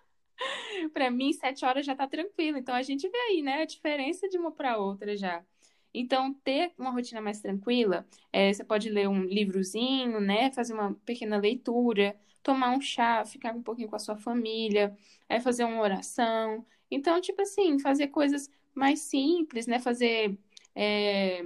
[0.92, 2.58] para mim, sete horas já tá tranquilo.
[2.58, 5.44] Então a gente vê aí, né, a diferença de uma para outra já.
[5.92, 10.50] Então, ter uma rotina mais tranquila, é, você pode ler um livrozinho, né?
[10.52, 14.96] Fazer uma pequena leitura, tomar um chá, ficar um pouquinho com a sua família,
[15.28, 16.64] é, fazer uma oração.
[16.90, 19.78] Então, tipo assim, fazer coisas mais simples, né?
[19.78, 20.38] Fazer
[20.74, 21.44] é,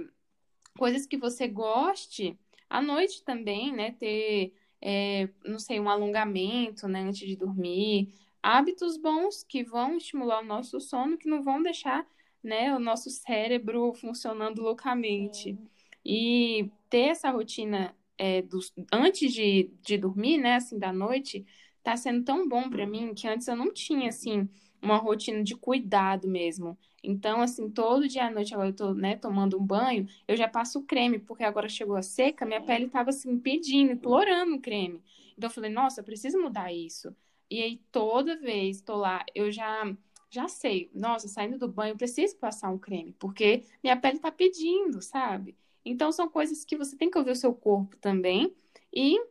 [0.77, 2.37] coisas que você goste
[2.69, 3.91] à noite também, né?
[3.93, 7.01] Ter, é, não sei, um alongamento, né?
[7.01, 8.13] Antes de dormir
[8.43, 12.05] hábitos bons que vão estimular o nosso sono, que não vão deixar
[12.43, 15.57] né, o nosso cérebro funcionando loucamente.
[16.05, 21.45] E ter essa rotina é, dos, antes de, de dormir, né, assim, da noite,
[21.81, 24.47] tá sendo tão bom para mim que antes eu não tinha, assim,
[24.81, 26.77] uma rotina de cuidado mesmo.
[27.03, 30.47] Então, assim, todo dia à noite, agora eu tô, né, tomando um banho, eu já
[30.47, 34.61] passo o creme, porque agora chegou a seca, minha pele tava, assim, pedindo, implorando o
[34.61, 35.01] creme.
[35.37, 37.15] Então, eu falei, nossa, eu preciso mudar isso.
[37.53, 39.95] E aí toda vez tô lá, eu já
[40.27, 44.99] já sei, nossa, saindo do banho, preciso passar um creme, porque minha pele tá pedindo,
[45.03, 45.55] sabe?
[45.85, 48.51] Então são coisas que você tem que ouvir o seu corpo também
[48.91, 49.23] e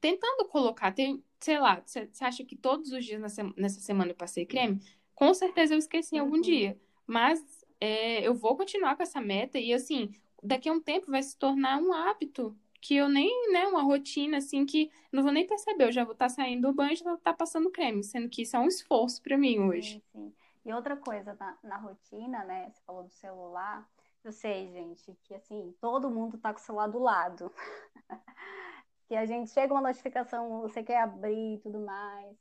[0.00, 3.20] tentando colocar, tem, sei lá, você acha que todos os dias
[3.56, 4.80] nessa semana eu passei creme?
[5.14, 6.40] Com certeza eu esqueci em algum uhum.
[6.40, 6.76] dia,
[7.06, 7.40] mas
[7.80, 10.10] é, eu vou continuar com essa meta e assim,
[10.42, 14.36] daqui a um tempo vai se tornar um hábito que eu nem, né, uma rotina
[14.36, 16.96] assim que não vou nem perceber, eu já vou estar tá saindo do banho e
[16.96, 20.02] já vou estar tá passando creme, sendo que isso é um esforço para mim hoje.
[20.12, 20.34] Sim, sim.
[20.66, 23.88] E outra coisa na, na rotina, né, você falou do celular,
[24.22, 27.50] eu sei, gente, que assim, todo mundo tá com o celular do lado.
[29.08, 32.36] que a gente chega uma notificação, você quer abrir e tudo mais.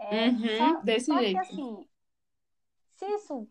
[0.00, 1.30] É, uhum, só, desse só jeito.
[1.30, 1.88] que assim,
[2.96, 3.48] se isso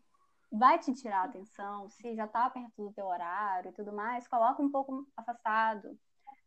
[0.52, 4.28] vai te tirar a atenção, se já tá perto do teu horário e tudo mais,
[4.28, 5.98] coloca um pouco afastado,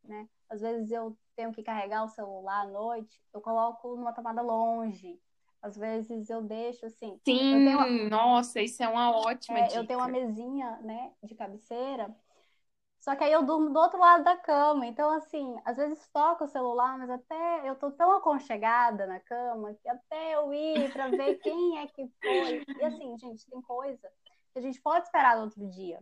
[0.04, 0.28] né?
[0.48, 5.20] Às vezes eu tenho que carregar o celular à noite, eu coloco numa tomada longe.
[5.60, 7.18] Às vezes eu deixo assim.
[7.24, 8.08] Sim, tenho...
[8.08, 9.80] nossa, isso é uma ótima é, dica.
[9.80, 12.14] Eu tenho uma mesinha, né, de cabeceira.
[13.00, 14.86] Só que aí eu durmo do outro lado da cama.
[14.86, 19.74] Então, assim, às vezes toca o celular, mas até eu tô tão aconchegada na cama
[19.74, 22.64] que até eu ir para ver quem é que foi.
[22.80, 24.10] E assim, gente, tem coisa
[24.52, 26.00] que a gente pode esperar no outro dia.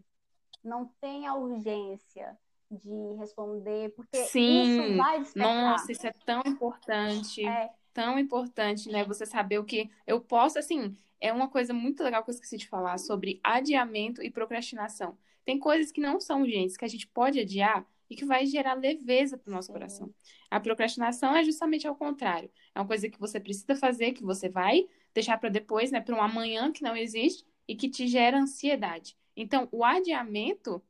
[0.65, 2.37] Não tem a urgência
[2.71, 5.55] de responder, porque Sim, isso vai despertar.
[5.55, 7.47] Nossa, isso é tão importante.
[7.47, 7.71] É.
[7.93, 9.05] Tão importante, né?
[9.05, 12.57] Você saber o que eu posso, assim, é uma coisa muito legal que eu esqueci
[12.57, 15.17] de falar sobre adiamento e procrastinação.
[15.45, 18.75] Tem coisas que não são urgentes, que a gente pode adiar e que vai gerar
[18.75, 19.73] leveza para o nosso Sim.
[19.73, 20.15] coração.
[20.51, 22.51] A procrastinação é justamente ao contrário.
[22.75, 26.15] É uma coisa que você precisa fazer, que você vai deixar para depois, né, para
[26.15, 29.17] um amanhã que não existe e que te gera ansiedade.
[29.37, 30.83] Então, o adiamento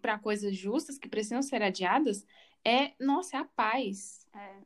[0.00, 2.24] para coisas justas que precisam ser adiadas
[2.64, 4.26] é, nossa, é a paz.
[4.34, 4.56] É.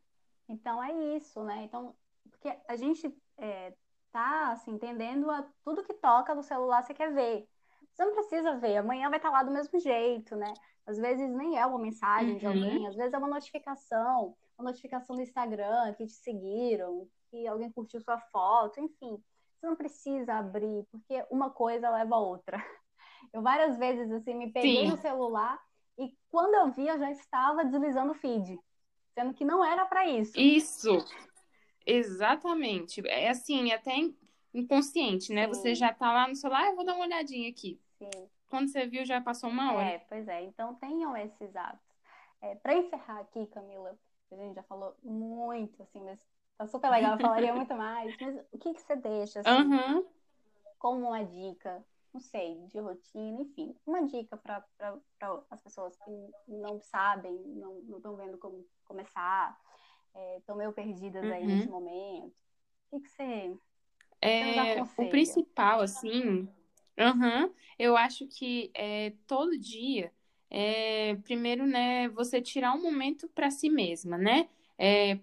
[0.49, 1.64] Então é isso, né?
[1.64, 1.95] Então,
[2.30, 3.72] porque a gente é,
[4.11, 7.49] tá assim, entendendo a tudo que toca no celular você quer ver.
[7.93, 10.53] Você não precisa ver, amanhã vai estar tá lá do mesmo jeito, né?
[10.87, 12.39] Às vezes nem é uma mensagem uhum.
[12.39, 17.47] de alguém, às vezes é uma notificação, uma notificação do Instagram que te seguiram, que
[17.47, 19.22] alguém curtiu sua foto, enfim.
[19.59, 22.59] Você não precisa abrir, porque uma coisa leva a outra.
[23.33, 24.91] Eu várias vezes assim me peguei Sim.
[24.91, 25.59] no celular
[25.99, 28.59] e quando eu vi eu já estava deslizando o feed,
[29.14, 30.39] sendo que não era para isso.
[30.39, 31.05] Isso.
[31.87, 33.03] Exatamente.
[33.07, 33.95] É assim, é até
[34.55, 35.45] inconsciente, né?
[35.45, 35.49] Sim.
[35.49, 37.80] Você já tá lá no celular, ah, eu vou dar uma olhadinha aqui.
[37.99, 38.28] Sim.
[38.49, 39.87] Quando você viu, já passou uma hora.
[39.87, 40.43] É, pois é.
[40.43, 41.80] Então tenham esses atos.
[42.43, 43.97] É, para encerrar aqui, Camila,
[44.30, 46.20] a gente já falou muito, assim, mas
[46.59, 48.14] tá super legal, eu falaria muito mais.
[48.20, 50.05] Mas o que, que você deixa, assim, uhum.
[50.78, 54.64] como uma dica não sei, de rotina, enfim, uma dica para
[55.50, 56.10] as pessoas que
[56.46, 59.58] não sabem, não estão vendo como começar,
[60.38, 61.32] estão é, meio perdidas uhum.
[61.32, 62.34] aí nesse momento.
[62.90, 63.56] O que, que você,
[64.20, 66.48] é, O principal, assim,
[66.98, 70.12] uhum, eu acho que é, todo dia,
[70.48, 74.48] é, primeiro, né, você tirar um momento para si mesma, né?
[74.78, 75.18] É,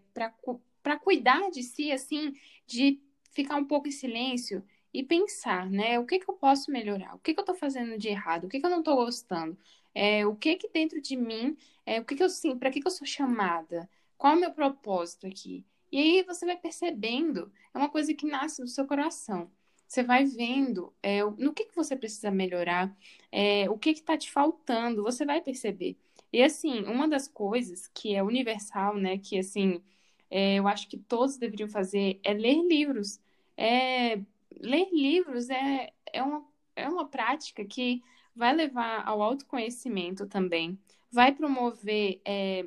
[0.81, 2.33] para cuidar de si, assim,
[2.65, 2.99] de
[3.31, 4.63] ficar um pouco em silêncio
[4.93, 5.99] e pensar, né?
[5.99, 7.15] O que, que eu posso melhorar?
[7.15, 8.45] O que, que eu estou fazendo de errado?
[8.45, 9.57] O que, que eu não estou gostando?
[9.93, 12.81] É, o que que dentro de mim, é, o que que eu sim, para que,
[12.81, 13.89] que eu sou chamada?
[14.17, 15.65] Qual é o meu propósito aqui?
[15.91, 19.49] E aí você vai percebendo, é uma coisa que nasce no seu coração.
[19.87, 22.95] Você vai vendo é, no que, que você precisa melhorar,
[23.31, 25.97] é, o que está te faltando, você vai perceber.
[26.31, 29.81] E assim, uma das coisas que é universal, né, que assim,
[30.29, 33.19] é, eu acho que todos deveriam fazer é ler livros.
[33.57, 34.19] É,
[34.51, 36.45] ler livros é, é, uma,
[36.75, 38.01] é uma prática que
[38.35, 40.79] vai levar ao autoconhecimento também,
[41.11, 42.65] vai promover é,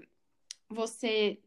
[0.69, 1.39] você,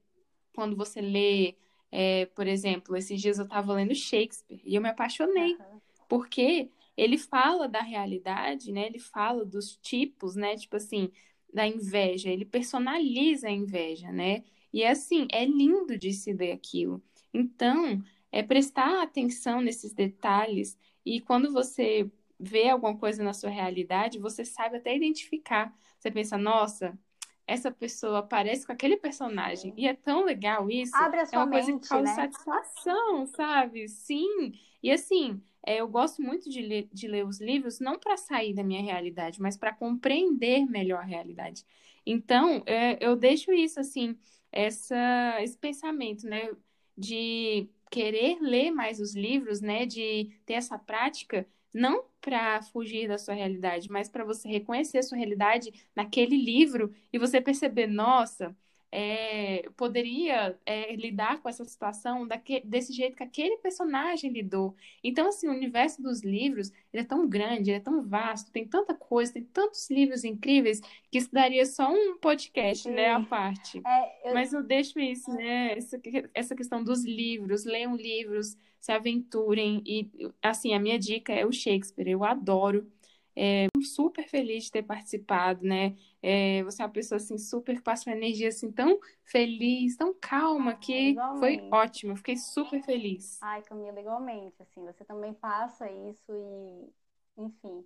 [0.53, 1.55] quando você lê,
[1.91, 5.81] é, por exemplo, esses dias eu estava lendo Shakespeare e eu me apaixonei, uhum.
[6.07, 8.87] porque ele fala da realidade, né?
[8.87, 10.55] Ele fala dos tipos, né?
[10.55, 11.11] Tipo assim,
[11.53, 14.43] da inveja, ele personaliza a inveja, né?
[14.71, 17.01] E é assim, é lindo de se ler aquilo.
[17.33, 18.01] Então,
[18.35, 24.43] é prestar atenção nesses detalhes e quando você vê alguma coisa na sua realidade, você
[24.43, 25.73] sabe até identificar.
[25.97, 26.99] Você pensa, nossa,
[27.47, 29.73] essa pessoa parece com aquele personagem.
[29.77, 30.93] E é tão legal isso.
[30.97, 32.13] Abre a sua é uma mente, coisa que causa né?
[32.13, 33.87] satisfação, sabe?
[33.87, 34.51] Sim.
[34.83, 38.53] E assim, é, eu gosto muito de ler, de ler os livros, não para sair
[38.53, 41.63] da minha realidade, mas para compreender melhor a realidade.
[42.05, 44.17] Então, é, eu deixo isso, assim,
[44.51, 46.51] essa, esse pensamento, né?
[46.97, 53.17] De querer ler mais os livros, né, de ter essa prática, não para fugir da
[53.17, 58.55] sua realidade, mas para você reconhecer a sua realidade naquele livro e você perceber, nossa,
[58.97, 64.73] é, poderia é, lidar com essa situação daque, desse jeito que aquele personagem lidou.
[65.03, 69.33] Então, assim, o universo dos livros é tão grande, é tão vasto, tem tanta coisa,
[69.33, 70.79] tem tantos livros incríveis
[71.11, 72.95] que isso daria só um podcast, Sim.
[72.95, 73.81] né, à parte.
[73.85, 74.33] É, eu...
[74.33, 75.99] Mas eu deixo isso, né, essa,
[76.33, 80.09] essa questão dos livros, leiam livros, se aventurem e,
[80.41, 82.89] assim, a minha dica é o Shakespeare, eu adoro.
[83.35, 85.97] É, super feliz de ter participado, né?
[86.21, 90.13] É, você é uma pessoa assim super que passa uma energia assim tão feliz, tão
[90.13, 91.73] calma Ah, que foi igualmente.
[91.73, 92.11] ótimo.
[92.13, 93.37] Eu fiquei super feliz.
[93.41, 96.93] Ai, Camila, igualmente, assim, você também passa isso e,
[97.37, 97.85] enfim,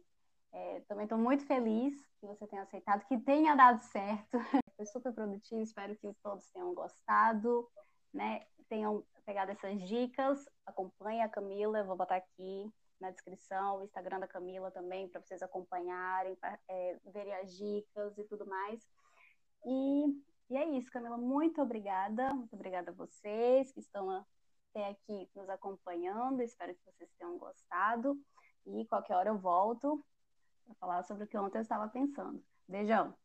[0.51, 4.37] é, também estou muito feliz que você tenha aceitado, que tenha dado certo.
[4.77, 7.67] Foi super produtivo, espero que todos tenham gostado,
[8.13, 8.43] né?
[8.69, 10.47] Tenham pegado essas dicas.
[10.65, 15.21] Acompanhe a Camila, eu vou botar aqui na descrição o Instagram da Camila também, para
[15.21, 18.85] vocês acompanharem, pra, é, verem as dicas e tudo mais.
[19.65, 20.05] E,
[20.49, 22.33] e é isso, Camila, muito obrigada.
[22.33, 24.09] Muito obrigada a vocês que estão
[24.69, 26.41] até aqui nos acompanhando.
[26.41, 28.19] Espero que vocês tenham gostado.
[28.65, 30.03] E qualquer hora eu volto
[30.65, 32.43] para falar sobre o que ontem eu estava pensando.
[32.67, 33.15] Beijão!